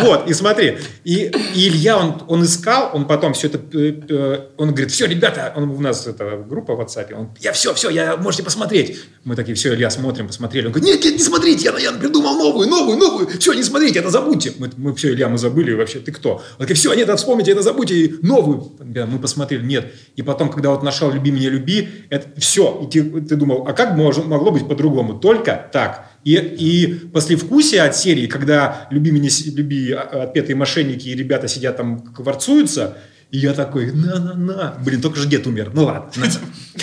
Вот, 0.03 0.29
и 0.29 0.35
смотри. 0.35 0.77
И, 1.05 1.33
и 1.55 1.69
Илья, 1.69 1.97
он, 1.97 2.23
он 2.29 2.45
искал, 2.45 2.91
он 2.93 3.07
потом 3.07 3.33
все 3.33 3.47
это... 3.47 3.59
э, 3.73 3.95
э, 4.09 4.41
Он 4.59 4.69
говорит, 4.69 4.91
все, 4.91 5.07
ребята, 5.07 5.55
он, 5.57 5.71
у 5.71 5.81
нас 5.81 6.07
это 6.07 6.45
группа 6.47 6.75
в 6.75 6.81
WhatsApp, 6.81 7.15
он, 7.15 7.31
я 7.41 7.53
все, 7.53 7.73
все, 7.73 7.89
я, 7.89 8.19
можете 8.19 8.43
посмотреть. 8.43 9.01
Мы 9.25 9.37
такие, 9.37 9.55
все, 9.55 9.75
Илья, 9.75 9.89
смотрим, 9.89 10.27
посмотрели. 10.27 10.67
Он 10.67 10.73
говорит, 10.73 10.95
нет, 10.95 11.03
нет, 11.05 11.15
не 11.15 11.25
смотрите, 11.25 11.65
я, 11.65 11.79
я 11.79 11.93
придумал 11.93 12.37
новую, 12.37 12.69
новую, 12.69 12.99
новую. 12.99 13.29
Все, 13.41 13.55
не 13.55 13.63
смотрите, 13.63 14.01
это 14.01 14.11
забудьте. 14.11 14.53
Мы, 14.59 14.71
мы 14.77 14.95
все, 14.95 15.15
Илья, 15.15 15.31
мы 15.31 15.39
забыли, 15.39 15.73
вообще, 15.73 16.01
ты 16.01 16.13
кто? 16.13 16.35
Он 16.35 16.43
говорит, 16.59 16.77
все, 16.77 16.93
нет, 16.93 17.09
это 17.09 17.17
вспомните, 17.17 17.53
это 17.53 17.63
забудьте, 17.63 17.95
и 17.95 18.15
новую. 18.21 18.71
Мы 18.81 19.19
посмотрели, 19.19 19.65
нет. 19.65 19.93
И 20.15 20.21
потом, 20.21 20.51
когда 20.51 20.69
вот 20.71 20.83
нашел 20.83 21.11
«Люби 21.11 21.31
меня, 21.31 21.49
люби», 21.49 21.89
это 22.11 22.29
все. 22.39 22.87
И 22.93 23.14
ты, 23.21 23.37
думал, 23.37 23.67
а 23.67 23.73
как 23.73 23.97
мож- 23.97 24.25
могло 24.27 24.51
быть 24.51 24.67
по-другому? 24.69 25.15
Только 25.15 25.69
так. 25.73 26.07
И, 26.25 26.35
и 26.35 26.95
послевкусие 27.09 27.83
от 27.83 27.97
серии, 27.97 28.27
когда 28.27 28.87
«Люби 28.91 29.11
меня, 29.11 29.29
люби» 29.55 29.93
а- 29.93 30.25
отпетые 30.25 30.57
мошенники 30.57 31.09
и 31.09 31.15
ребята 31.15 31.49
сидят 31.49 31.77
там 31.77 32.01
кварцуются, 32.01 32.97
и 33.31 33.39
я 33.39 33.53
такой, 33.53 33.91
на-на-на. 33.91 34.77
Блин, 34.85 35.01
только 35.01 35.19
же 35.19 35.29
дед 35.29 35.47
умер. 35.47 35.71
Ну 35.75 35.85
ладно. 35.85 36.13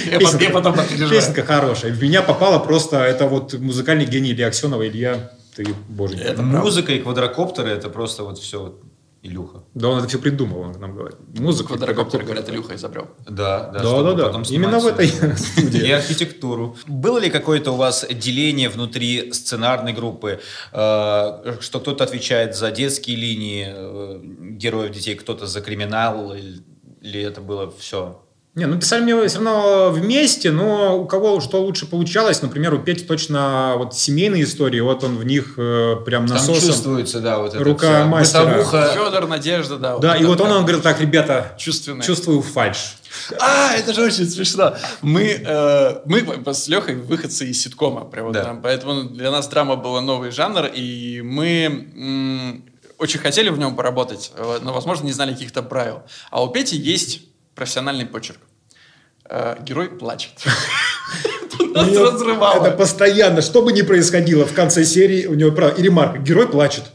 Я 0.06 0.50
потом. 0.50 0.76
Песенка 0.76 1.44
хорошая. 1.44 1.92
В 1.94 2.02
меня 2.02 2.22
попало 2.22 2.60
просто, 2.60 2.98
это 2.98 3.28
вот 3.28 3.54
музыкальный 3.54 4.06
гений 4.06 4.32
Илья 4.32 4.48
Аксенова. 4.48 4.88
Илья, 4.88 5.32
ты 5.56 5.66
боженька. 5.88 6.24
Это 6.24 6.42
Музыка 6.42 6.92
и 6.94 7.00
квадрокоптеры 7.00 7.70
это 7.70 7.90
просто 7.90 8.24
вот 8.24 8.40
все 8.40 8.76
Илюха. 9.24 9.64
Да 9.76 9.90
он 9.90 10.00
это 10.00 10.08
все 10.08 10.18
придумал, 10.18 10.62
он 10.62 10.72
нам 10.80 10.96
говорит. 10.96 11.18
Музыка. 11.40 11.76
Квадрокоптер, 11.76 12.24
говорят, 12.24 12.50
Илюха 12.50 12.76
изобрел. 12.76 13.08
Да, 13.28 13.70
да, 13.70 13.80
Да, 13.84 14.14
да, 14.14 14.32
да. 14.32 14.42
Именно 14.50 14.80
в 14.80 14.88
этой 14.88 15.08
всё. 15.08 15.36
студии. 15.36 15.88
И 15.88 15.92
архитектуру. 15.92 16.76
Было 16.88 17.20
ли 17.20 17.30
какое-то 17.30 17.72
у 17.72 17.76
вас 17.76 18.06
деление 18.10 18.70
внутри 18.70 19.32
сценарной 19.32 19.94
группы, 19.94 20.40
э, 20.72 21.58
что 21.60 21.80
кто-то 21.80 22.04
отвечает 22.04 22.56
за 22.56 22.72
детские 22.72 23.16
линии 23.16 23.68
э, 23.70 24.20
героев 24.58 24.92
детей, 24.92 25.16
кто-то 25.16 25.46
за 25.46 25.62
криминал, 25.62 26.34
или 26.34 27.22
это 27.22 27.42
было 27.42 27.72
все? 27.78 28.22
Не, 28.54 28.66
ну 28.66 28.78
писали 28.78 29.02
мне 29.04 29.28
все 29.30 29.38
равно 29.38 29.92
вместе, 29.92 30.52
но 30.52 31.00
у 31.00 31.06
кого 31.06 31.40
что 31.40 31.62
лучше 31.62 31.86
получалось, 31.86 32.42
например, 32.42 32.74
у 32.74 32.80
Пети 32.80 33.06
точно 33.06 33.76
вот 33.78 33.96
семейные 33.96 34.44
истории, 34.44 34.82
вот 34.82 35.06
он 35.06 35.16
в 35.18 35.24
них 35.24 35.54
э, 35.56 35.96
прям 36.06 36.28
Там 36.28 36.36
насосом. 36.36 36.68
чувствуется, 36.68 37.22
да, 37.22 37.40
вот 37.40 37.54
это 37.54 37.64
рука 37.64 37.88
вся 37.88 38.06
мастера. 38.06 38.46
бытовуха. 38.46 38.92
Федор, 38.94 39.28
Надежда, 39.28 39.78
да. 39.78 39.98
Да, 40.00 40.18
и 40.18 40.26
вот 40.26 40.42
он, 40.42 40.52
он 40.52 40.64
говорит, 40.64 40.84
так, 40.84 41.00
ребята, 41.00 41.56
Чувственный. 41.58 42.04
чувствую 42.04 42.42
фальш. 42.42 42.98
А, 43.40 43.74
это 43.74 43.94
же 43.94 44.04
очень 44.04 44.30
смешно. 44.30 44.76
Мы, 45.02 45.42
э, 45.46 46.02
мы 46.06 46.44
с 46.54 46.68
Лехой 46.68 46.96
выходцы 46.96 47.46
из 47.50 47.62
ситкома. 47.62 48.02
Прям 48.04 48.26
вот 48.26 48.34
Да. 48.34 48.44
там. 48.44 48.62
Поэтому 48.62 49.04
для 49.04 49.32
нас 49.32 49.48
драма 49.48 49.78
была 49.78 50.02
новый 50.02 50.32
жанр, 50.32 50.66
и 50.74 51.22
мы 51.24 52.64
очень 52.98 53.20
хотели 53.20 53.48
в 53.50 53.58
нем 53.58 53.78
поработать, 53.78 54.34
э, 54.36 54.60
но, 54.62 54.74
возможно, 54.74 55.06
не 55.06 55.14
знали 55.14 55.32
каких-то 55.32 55.64
правил. 55.64 56.02
А 56.32 56.44
у 56.44 56.50
Пети 56.50 56.76
есть 56.76 57.22
профессиональный 57.62 58.08
почерк. 58.08 58.40
Э, 59.30 59.56
Герой 59.62 59.90
плачет. 59.90 60.32
Нас 61.76 61.96
разрывало. 61.96 62.66
Это 62.66 62.76
постоянно, 62.76 63.44
что 63.44 63.62
бы 63.62 63.72
ни 63.72 63.84
происходило 63.84 64.48
в 64.48 64.54
конце 64.56 64.84
серии, 64.84 65.28
у 65.28 65.36
него 65.36 65.52
правда, 65.52 65.80
и 65.80 65.84
ремарка, 65.84 66.18
герой 66.18 66.48
плачет. 66.48 66.86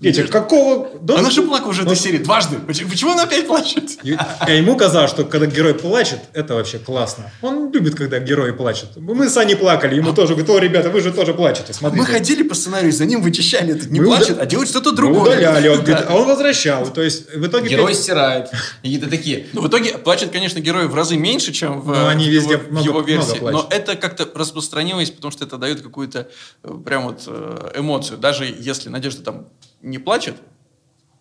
Петя, 0.00 0.24
какого... 0.24 0.88
Да 1.00 1.14
Она 1.14 1.24
ну, 1.24 1.30
же 1.30 1.42
плакала 1.42 1.70
уже 1.70 1.82
ну, 1.84 1.92
этой 1.92 2.00
серии 2.00 2.18
дважды. 2.18 2.58
Почему 2.58 3.12
она 3.12 3.22
опять 3.24 3.46
плачет? 3.46 3.98
И- 4.04 4.16
А 4.40 4.50
ему 4.50 4.76
казалось, 4.76 5.10
что 5.10 5.24
когда 5.24 5.46
герой 5.46 5.74
плачет, 5.74 6.18
это 6.32 6.54
вообще 6.54 6.78
классно. 6.78 7.30
Он 7.42 7.70
любит, 7.72 7.94
когда 7.94 8.18
герои 8.18 8.50
плачут. 8.50 8.96
Мы 8.96 9.28
с 9.28 9.36
Аней 9.36 9.54
плакали, 9.56 9.94
ему 9.96 10.12
тоже 10.12 10.34
говорит, 10.34 10.50
о, 10.50 10.58
ребята, 10.58 10.90
вы 10.90 11.00
же 11.00 11.12
тоже 11.12 11.34
плачете, 11.34 11.72
смотрите. 11.72 12.00
Мы 12.04 12.06
ходили 12.06 12.42
по 12.42 12.54
сценарию, 12.54 12.92
за 12.92 13.04
ним 13.04 13.22
вычищали. 13.22 13.74
Этот 13.74 13.90
не 13.90 14.00
Мы 14.00 14.06
плачет, 14.06 14.30
уда- 14.32 14.42
а 14.42 14.46
делает 14.46 14.68
что-то 14.68 14.90
Мы 14.90 14.96
другое. 14.96 15.22
удаляли, 15.22 15.68
он 15.68 15.78
говорит, 15.84 16.04
а 16.08 16.16
он 16.16 16.26
возвращал. 16.26 16.86
То 16.92 17.02
есть 17.02 17.32
в 17.34 17.46
итоге... 17.46 17.68
Герой 17.68 17.92
Петя- 17.92 17.96
стирает. 18.02 18.50
Какие-то 18.82 19.08
такие. 19.08 19.46
Ну, 19.52 19.60
в 19.62 19.68
итоге 19.68 19.98
плачет, 19.98 20.30
конечно, 20.30 20.58
герой 20.58 20.88
в 20.88 20.94
разы 20.94 21.16
меньше, 21.16 21.52
чем 21.52 21.80
в, 21.80 21.86
Но 21.86 22.08
они 22.08 22.24
в 22.24 22.28
везде 22.28 22.54
его, 22.54 22.62
много- 22.70 22.84
его 22.88 23.00
версии. 23.02 23.38
много 23.38 23.52
но 23.52 23.66
это 23.70 23.94
как-то 23.96 24.28
распространилось, 24.34 25.10
потому 25.10 25.30
что 25.30 25.44
это 25.44 25.56
дает 25.58 25.80
какую-то 25.82 26.28
э, 26.64 26.74
прям 26.84 27.04
вот 27.04 27.22
э, 27.26 27.72
эмоцию. 27.76 28.18
Даже 28.18 28.44
если 28.44 28.88
Надежда 28.88 29.22
там 29.22 29.46
не 29.82 29.98
плачет, 29.98 30.36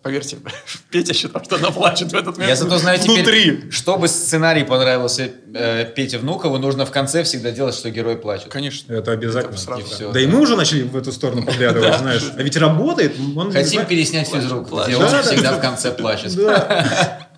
поверьте, 0.01 0.37
Петя 0.91 1.13
считал, 1.13 1.43
что 1.43 1.55
она 1.57 1.71
плачет 1.71 2.11
в 2.11 2.15
этот 2.15 2.37
момент. 2.37 2.49
Я 2.49 2.55
зато 2.55 2.77
знаю 2.77 2.99
внутри. 2.99 3.23
теперь, 3.23 3.71
чтобы 3.71 4.07
сценарий 4.07 4.63
понравился 4.63 5.31
э, 5.53 5.85
Пете 5.95 6.17
Внукову, 6.17 6.57
нужно 6.57 6.85
в 6.85 6.91
конце 6.91 7.23
всегда 7.23 7.51
делать, 7.51 7.75
что 7.75 7.89
герой 7.89 8.17
плачет. 8.17 8.49
Конечно. 8.49 8.93
Это 8.93 9.11
обязательно. 9.11 9.53
Это 9.53 9.61
сразу. 9.61 9.81
Да. 9.81 9.87
И 9.87 9.91
всё, 9.93 10.07
да 10.07 10.13
да. 10.13 10.19
и 10.21 10.27
мы 10.27 10.39
уже 10.41 10.55
начали 10.55 10.83
в 10.83 10.95
эту 10.95 11.11
сторону 11.11 11.43
поглядывать, 11.43 11.97
знаешь. 11.99 12.23
А 12.35 12.41
ведь 12.41 12.57
работает. 12.57 13.15
Он 13.35 13.47
не 13.47 13.53
Хотим 13.53 13.85
переснять 13.85 14.29
физрук, 14.29 14.67
где 14.67 14.95
он 14.95 15.03
Да, 15.03 15.11
да, 15.11 15.21
всегда 15.21 15.51
да. 15.51 15.57
в 15.57 15.61
конце 15.61 15.91
плачет. 15.91 16.33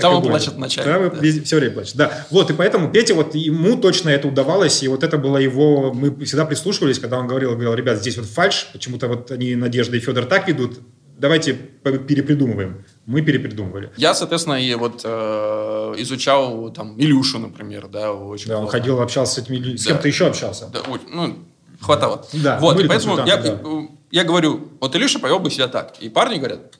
Там 0.00 0.14
он 0.14 0.22
плачет 0.22 0.54
вначале, 0.54 1.10
да. 1.10 1.42
все 1.44 1.56
время 1.56 1.72
плачет. 1.72 1.96
Да. 1.96 2.26
Вот, 2.30 2.50
и 2.50 2.54
поэтому 2.54 2.90
Петя, 2.90 3.14
вот 3.14 3.34
ему 3.34 3.76
точно 3.76 4.10
это 4.10 4.28
удавалось, 4.28 4.82
и 4.82 4.88
вот 4.88 5.02
это 5.02 5.18
было 5.18 5.38
его... 5.38 5.92
Мы 5.92 6.24
всегда 6.24 6.44
прислушивались, 6.44 6.98
когда 6.98 7.18
он 7.18 7.26
говорил, 7.26 7.52
говорил, 7.52 7.74
ребят, 7.74 7.98
здесь 7.98 8.16
вот 8.16 8.26
фальш, 8.26 8.68
почему-то 8.72 9.08
вот 9.08 9.30
они, 9.30 9.54
Надежда 9.54 9.96
и 9.96 10.00
Федор 10.00 10.24
так 10.24 10.48
ведут, 10.48 10.80
давайте 11.20 11.52
перепридумываем. 11.52 12.84
Мы 13.06 13.22
перепридумывали. 13.22 13.90
Я, 13.96 14.14
соответственно, 14.14 14.54
и 14.54 14.74
вот 14.74 15.02
э, 15.04 15.94
изучал 15.98 16.70
там 16.70 16.98
Илюшу, 17.00 17.38
например, 17.38 17.88
да, 17.88 18.12
очень 18.12 18.48
Да, 18.48 18.58
он 18.58 18.68
ходил, 18.68 19.00
общался 19.00 19.34
с 19.34 19.38
этими. 19.38 19.76
С 19.76 19.84
Да. 19.84 19.90
кем-то 19.92 20.08
еще 20.08 20.26
общался. 20.26 20.70
Да, 20.72 20.80
ну, 21.12 21.38
хватало. 21.80 22.26
Да, 22.32 22.58
вот, 22.58 22.80
и 22.80 22.88
поэтому 22.88 23.18
я, 23.26 23.38
э, 23.38 23.86
я 24.10 24.24
говорю, 24.24 24.68
вот 24.80 24.96
Илюша 24.96 25.18
повел 25.18 25.38
бы 25.38 25.50
себя 25.50 25.68
так. 25.68 25.94
И 26.00 26.08
парни 26.08 26.38
говорят, 26.38 26.78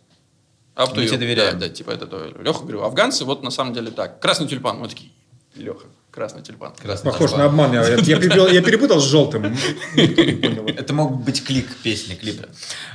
а 0.74 0.87
Мы 0.87 1.06
тебе 1.06 1.18
доверяем. 1.18 1.59
Да, 1.59 1.66
да, 1.66 1.72
типа 1.72 1.90
это 1.90 2.06
Леха, 2.40 2.61
говорю, 2.61 2.83
афганцы 2.83 3.24
вот 3.24 3.42
на 3.42 3.50
самом 3.50 3.74
деле 3.74 3.90
так. 3.90 4.20
Красный 4.20 4.48
тюльпан. 4.48 4.78
Мы 4.78 4.88
такие, 4.88 5.11
Леха, 5.56 5.87
красный 6.11 6.42
тюльпан. 6.42 6.72
Красный 6.80 7.11
Похож 7.11 7.30
тюльпан. 7.30 7.38
на 7.38 7.46
обман. 7.46 7.72
Я, 7.72 7.83
я 7.88 7.96
перепутал, 7.96 8.48
я 8.48 8.62
перепутал 8.62 9.00
с 9.00 9.04
желтым. 9.04 9.56
Это 9.96 10.92
мог 10.94 11.22
быть 11.22 11.44
клик 11.44 11.76
песни, 11.83 12.14
клипа. 12.14 12.48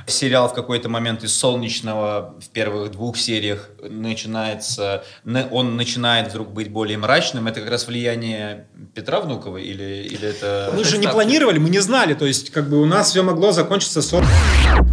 Сериал 0.06 0.48
в 0.48 0.54
какой-то 0.54 0.88
момент 0.88 1.22
из 1.22 1.34
солнечного 1.34 2.34
в 2.40 2.48
первых 2.48 2.92
двух 2.92 3.18
сериях 3.18 3.70
начинается, 3.82 5.04
он 5.50 5.76
начинает 5.76 6.30
вдруг 6.30 6.50
быть 6.50 6.70
более 6.70 6.98
мрачным. 6.98 7.46
Это 7.46 7.60
как 7.60 7.70
раз 7.70 7.86
влияние 7.86 8.68
Петра 8.94 9.20
Внукова 9.20 9.58
или, 9.58 10.08
или 10.10 10.28
это... 10.28 10.72
Мы 10.74 10.84
же 10.84 10.98
не 10.98 11.08
планировали, 11.08 11.58
мы 11.58 11.68
не 11.68 11.80
знали. 11.80 12.14
То 12.14 12.24
есть, 12.26 12.50
как 12.50 12.68
бы 12.68 12.80
у 12.80 12.86
нас 12.86 13.10
все 13.10 13.22
могло 13.22 13.52
закончиться 13.52 14.02
40... 14.02 14.24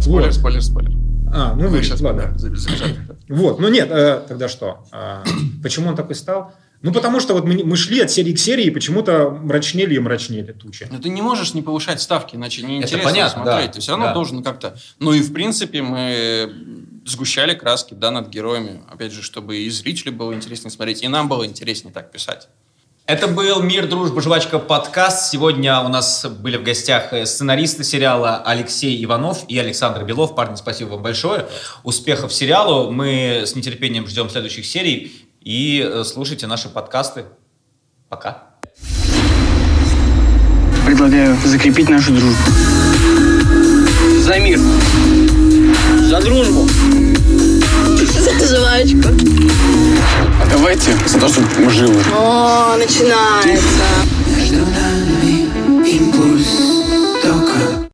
Спойлер, 0.00 0.32
спойлер, 0.32 0.62
спойлер. 0.62 1.13
А, 1.34 1.54
ну 1.54 1.68
вырежь, 1.68 1.86
сейчас 1.86 2.00
ладно. 2.00 2.34
Вот, 3.28 3.58
ну 3.58 3.68
нет, 3.68 3.90
э, 3.90 4.22
тогда 4.28 4.48
что? 4.48 4.86
А, 4.92 5.24
почему 5.62 5.88
он 5.88 5.96
такой 5.96 6.14
стал? 6.14 6.52
Ну, 6.84 6.92
потому 6.92 7.18
что 7.18 7.32
вот 7.32 7.46
мы, 7.46 7.64
мы 7.64 7.76
шли 7.76 8.00
от 8.00 8.10
серии 8.10 8.34
к 8.34 8.38
серии, 8.38 8.66
и 8.66 8.70
почему-то 8.70 9.30
мрачнели 9.30 9.94
и 9.94 9.98
мрачнели 9.98 10.52
тучи. 10.52 10.86
Но 10.90 10.98
ты 10.98 11.08
не 11.08 11.22
можешь 11.22 11.54
не 11.54 11.62
повышать 11.62 12.02
ставки, 12.02 12.36
иначе 12.36 12.62
неинтересно 12.62 12.98
понятно, 12.98 13.42
смотреть. 13.42 13.66
да, 13.68 13.72
Ты 13.72 13.80
все 13.80 13.92
равно 13.92 14.06
да. 14.08 14.12
должен 14.12 14.42
как-то... 14.42 14.76
Ну 14.98 15.14
и 15.14 15.22
в 15.22 15.32
принципе 15.32 15.80
мы 15.80 16.52
сгущали 17.06 17.54
краски, 17.54 17.94
да, 17.94 18.10
над 18.10 18.28
героями. 18.28 18.82
Опять 18.90 19.12
же, 19.12 19.22
чтобы 19.22 19.56
и 19.56 19.70
зрителю 19.70 20.12
было 20.12 20.34
интереснее 20.34 20.70
смотреть, 20.70 21.02
и 21.02 21.08
нам 21.08 21.26
было 21.26 21.46
интереснее 21.46 21.92
так 21.92 22.12
писать. 22.12 22.48
Это 23.06 23.28
был 23.28 23.62
«Мир, 23.62 23.86
дружба, 23.86 24.22
жвачка» 24.22 24.58
подкаст. 24.58 25.30
Сегодня 25.30 25.78
у 25.80 25.88
нас 25.88 26.24
были 26.24 26.56
в 26.56 26.62
гостях 26.62 27.12
сценаристы 27.26 27.84
сериала 27.84 28.42
Алексей 28.46 29.04
Иванов 29.04 29.44
и 29.46 29.58
Александр 29.58 30.04
Белов. 30.04 30.34
Парни, 30.34 30.56
спасибо 30.56 30.92
вам 30.92 31.02
большое. 31.02 31.44
Успехов 31.82 32.32
сериалу. 32.32 32.90
Мы 32.90 33.42
с 33.44 33.54
нетерпением 33.54 34.06
ждем 34.06 34.30
следующих 34.30 34.64
серий. 34.64 35.28
И 35.42 35.86
э, 35.86 36.02
слушайте 36.04 36.46
наши 36.46 36.70
подкасты. 36.70 37.26
Пока. 38.08 38.44
Предлагаю 40.86 41.36
закрепить 41.44 41.90
нашу 41.90 42.12
дружбу. 42.12 42.50
За 44.20 44.38
мир. 44.38 44.58
За 46.08 46.22
дружбу. 46.22 46.66
За 48.18 48.56
жвачку. 48.56 49.63
А 50.44 50.50
давайте 50.50 50.92
за 51.06 51.18
то, 51.18 51.28
чтобы 51.28 51.48
мы 51.58 51.70
живы. 51.70 52.02
О, 52.14 52.76
начинается. 52.76 53.84
Между 54.26 54.58
нами 54.58 55.48
импульс 55.88 56.73